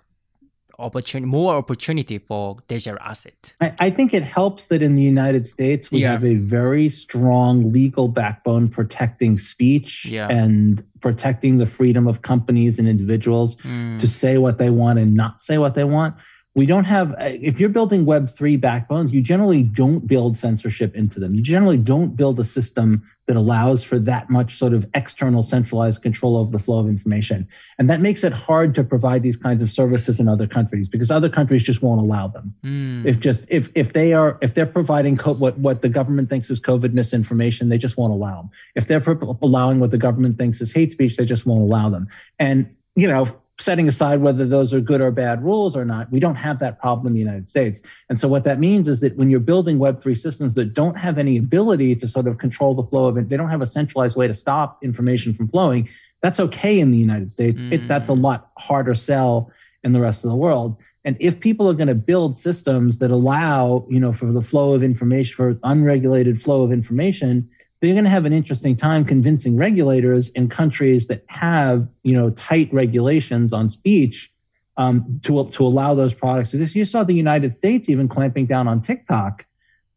[0.79, 3.53] opportunity, more opportunity for digital asset.
[3.61, 6.11] I, I, think it helps that in the United States we yeah.
[6.11, 10.27] have a very strong legal backbone protecting speech yeah.
[10.29, 13.99] and protecting the freedom of companies and individuals mm.
[13.99, 16.15] to say what they want and not say what they want
[16.53, 21.33] we don't have if you're building web3 backbones you generally don't build censorship into them.
[21.33, 26.01] You generally don't build a system that allows for that much sort of external centralized
[26.01, 27.47] control over the flow of information.
[27.79, 31.09] And that makes it hard to provide these kinds of services in other countries because
[31.09, 32.53] other countries just won't allow them.
[32.65, 33.05] Mm.
[33.05, 36.49] if just if if they are if they're providing co- what what the government thinks
[36.49, 40.37] is covid misinformation they just won't allow them if they're pro- allowing what the government
[40.37, 42.07] thinks is hate speech they just won't allow them.
[42.39, 46.19] And you know setting aside whether those are good or bad rules or not, we
[46.19, 47.81] don't have that problem in the United States.
[48.09, 51.17] And so what that means is that when you're building Web3 systems that don't have
[51.17, 54.15] any ability to sort of control the flow of it, they don't have a centralized
[54.15, 55.89] way to stop information from flowing,
[56.21, 57.61] that's okay in the United States.
[57.61, 57.73] Mm.
[57.73, 59.51] It, that's a lot harder sell
[59.83, 60.77] in the rest of the world.
[61.03, 64.73] And if people are going to build systems that allow, you know, for the flow
[64.73, 67.49] of information, for unregulated flow of information,
[67.81, 72.29] they're going to have an interesting time convincing regulators in countries that have you know
[72.31, 74.31] tight regulations on speech
[74.77, 76.75] um, to to allow those products exist.
[76.75, 79.45] You saw the United States even clamping down on TikTok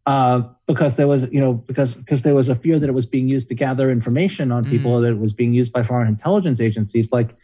[0.06, 3.06] uh, because there was you know because because there was a fear that it was
[3.06, 5.02] being used to gather information on people mm.
[5.02, 7.08] that it was being used by foreign intelligence agencies.
[7.12, 7.36] Like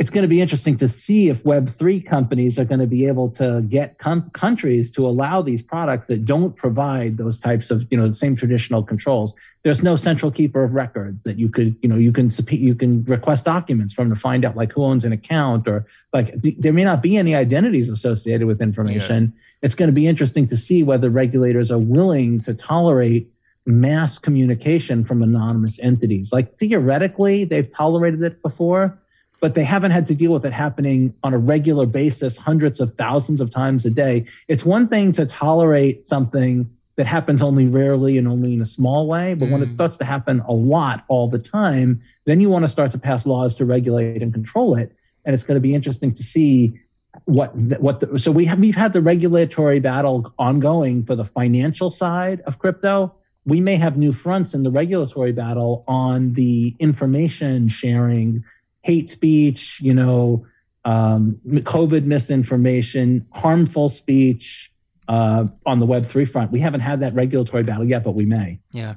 [0.00, 3.28] it's going to be interesting to see if Web3 companies are going to be able
[3.32, 7.98] to get com- countries to allow these products that don't provide those types of, you
[7.98, 9.34] know, the same traditional controls.
[9.62, 13.04] There's no central keeper of records that you could, you know, you can you can
[13.04, 15.84] request documents from to find out like who owns an account or
[16.14, 19.34] like there may not be any identities associated with information.
[19.36, 19.66] Yeah.
[19.66, 23.30] It's going to be interesting to see whether regulators are willing to tolerate
[23.66, 26.32] mass communication from anonymous entities.
[26.32, 28.98] Like theoretically, they've tolerated it before
[29.40, 32.94] but they haven't had to deal with it happening on a regular basis, hundreds of
[32.96, 34.26] thousands of times a day.
[34.48, 39.06] It's one thing to tolerate something that happens only rarely and only in a small
[39.06, 39.52] way, but mm.
[39.52, 39.74] when it mm.
[39.74, 43.24] starts to happen a lot all the time, then you want to start to pass
[43.24, 44.94] laws to regulate and control it.
[45.24, 46.78] And it's going to be interesting to see
[47.24, 51.90] what what the, so we have we've had the regulatory battle ongoing for the financial
[51.90, 53.12] side of crypto
[53.44, 58.44] we may have new fronts in the regulatory battle on the information sharing
[58.82, 60.46] hate speech, you know,
[60.84, 64.72] um, COVID misinformation, harmful speech
[65.08, 66.52] uh, on the Web3 front.
[66.52, 68.60] We haven't had that regulatory battle yet, but we may.
[68.72, 68.94] Yeah.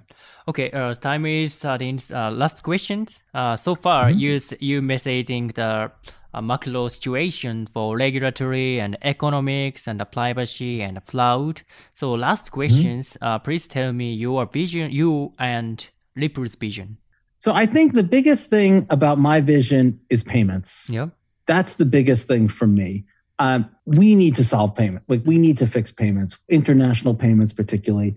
[0.47, 1.99] Okay, uh, time is starting.
[2.11, 3.23] Uh, last questions.
[3.33, 4.19] Uh, so far, mm-hmm.
[4.19, 5.91] you you messaging the
[6.33, 11.61] uh, macro situation for regulatory and economics and privacy and cloud.
[11.93, 12.53] So last mm-hmm.
[12.53, 13.17] questions.
[13.21, 13.43] Mm-hmm.
[13.43, 16.97] please tell me your vision, you and Ripple's vision.
[17.43, 20.89] So I think the biggest thing about my vision is payments.
[20.89, 21.09] Yep.
[21.45, 23.03] That's the biggest thing for me.
[23.37, 25.03] Um, we need to solve payment.
[25.09, 28.15] Like we need to fix payments, international payments particularly.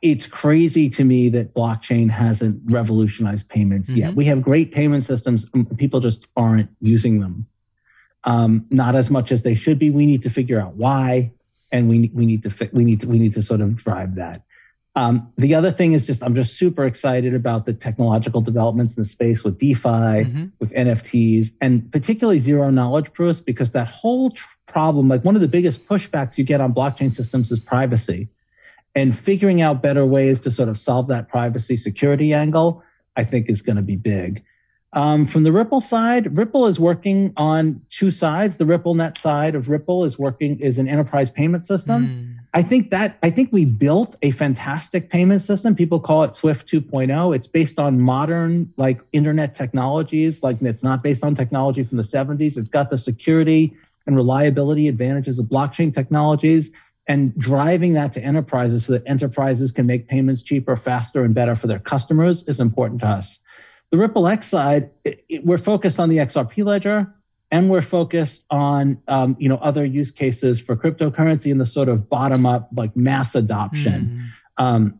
[0.00, 3.98] It's crazy to me that blockchain hasn't revolutionized payments mm-hmm.
[3.98, 4.14] yet.
[4.14, 5.44] We have great payment systems.
[5.76, 7.46] People just aren't using them.
[8.24, 9.90] Um, not as much as they should be.
[9.90, 11.32] We need to figure out why,
[11.72, 14.14] and we we need to fi- we need to we need to sort of drive
[14.14, 14.44] that.
[14.94, 19.02] Um, the other thing is just I'm just super excited about the technological developments in
[19.02, 20.44] the space with DeFi, mm-hmm.
[20.58, 25.40] with NFTs, and particularly zero knowledge proofs, because that whole tr- problem, like one of
[25.40, 28.28] the biggest pushbacks you get on blockchain systems is privacy.
[28.94, 32.82] And figuring out better ways to sort of solve that privacy security angle,
[33.16, 34.44] I think is going to be big.
[34.92, 38.58] Um, from the Ripple side, Ripple is working on two sides.
[38.58, 42.06] The RippleNet side of Ripple is working is an enterprise payment system.
[42.06, 42.41] Mm.
[42.54, 45.74] I think that I think we built a fantastic payment system.
[45.74, 47.34] People call it Swift 2.0.
[47.34, 50.42] It's based on modern like internet technologies.
[50.42, 52.58] Like it's not based on technology from the 70s.
[52.58, 53.74] It's got the security
[54.06, 56.70] and reliability advantages of blockchain technologies
[57.06, 61.56] and driving that to enterprises so that enterprises can make payments cheaper, faster, and better
[61.56, 63.38] for their customers is important to us.
[63.90, 67.12] The Ripple X side, it, it, we're focused on the XRP ledger
[67.52, 71.88] and we're focused on um, you know other use cases for cryptocurrency and the sort
[71.88, 74.32] of bottom up like mass adoption.
[74.58, 74.64] Mm.
[74.64, 74.98] Um,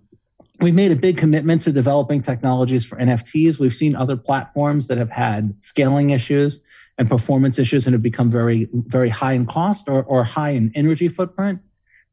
[0.60, 3.58] we made a big commitment to developing technologies for NFTs.
[3.58, 6.60] We've seen other platforms that have had scaling issues
[6.98, 10.70] and performance issues and have become very very high in cost or, or high in
[10.74, 11.58] energy footprint.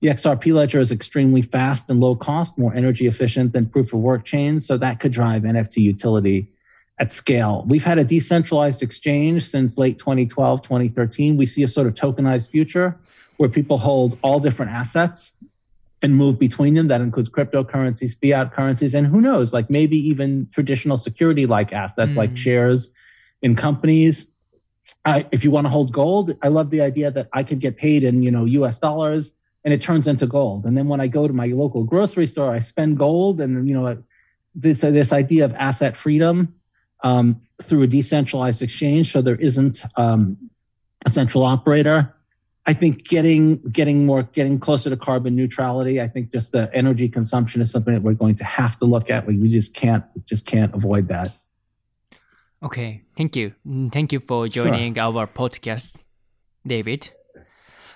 [0.01, 3.99] The XRP ledger is extremely fast and low cost, more energy efficient than proof of
[3.99, 6.49] work chains, so that could drive NFT utility
[6.99, 7.63] at scale.
[7.67, 11.37] We've had a decentralized exchange since late 2012, 2013.
[11.37, 12.99] We see a sort of tokenized future
[13.37, 15.31] where people hold all different assets
[16.01, 16.89] and move between them.
[16.89, 22.11] That includes cryptocurrencies, fiat currencies, and who knows, like maybe even traditional security like assets
[22.11, 22.17] mm.
[22.17, 22.89] like shares
[23.41, 24.25] in companies.
[25.05, 27.77] I, if you want to hold gold, I love the idea that I could get
[27.77, 29.31] paid in, you know, US dollars
[29.63, 30.65] and it turns into gold.
[30.65, 33.79] And then when I go to my local grocery store, I spend gold and, you
[33.79, 34.03] know,
[34.55, 36.58] this, this idea of asset freedom
[37.03, 40.37] um, through a decentralized exchange, so there isn't um,
[41.05, 42.13] a central operator.
[42.65, 46.01] I think getting getting more getting closer to carbon neutrality.
[46.01, 49.09] I think just the energy consumption is something that we're going to have to look
[49.09, 49.25] at.
[49.25, 51.33] We, we just can't just can't avoid that.
[52.61, 53.53] Okay, thank you,
[53.91, 55.03] thank you for joining sure.
[55.03, 55.95] our podcast,
[56.67, 57.11] David.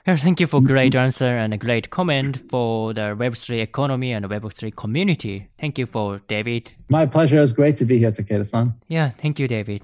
[0.06, 4.76] Thank you for great answer and a great comment for the Web3 economy and Web3
[4.76, 5.48] community.
[5.58, 6.74] Thank you for David.
[6.90, 7.42] My pleasure.
[7.42, 8.74] It's great to be here, Takeda-san.
[8.90, 9.82] Yeah, thank you, David.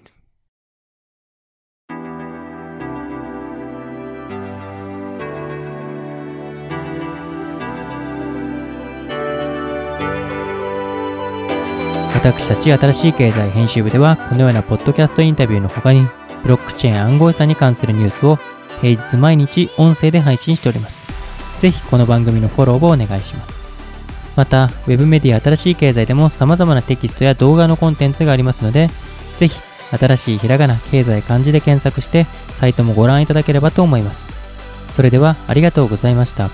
[12.22, 16.06] 私たち新しい経済編集部ではこのようなポッドキャストインタビューの他に
[16.44, 18.38] ブロックチェーン暗号資産に関するニュースを
[18.82, 21.06] 平日毎日音声で配信しております。
[21.60, 23.60] ぜひこの番組のフォローをお願いします。
[24.36, 28.90] また、web メディア新しい経済でも様々なテキストや動画のコンテンツがありますので、
[29.38, 29.60] ぜひ
[29.92, 34.30] 新しいひらがな、経済漢字で検索してサイトもご覧いただければと思います。
[34.94, 36.50] それではありがとうございました。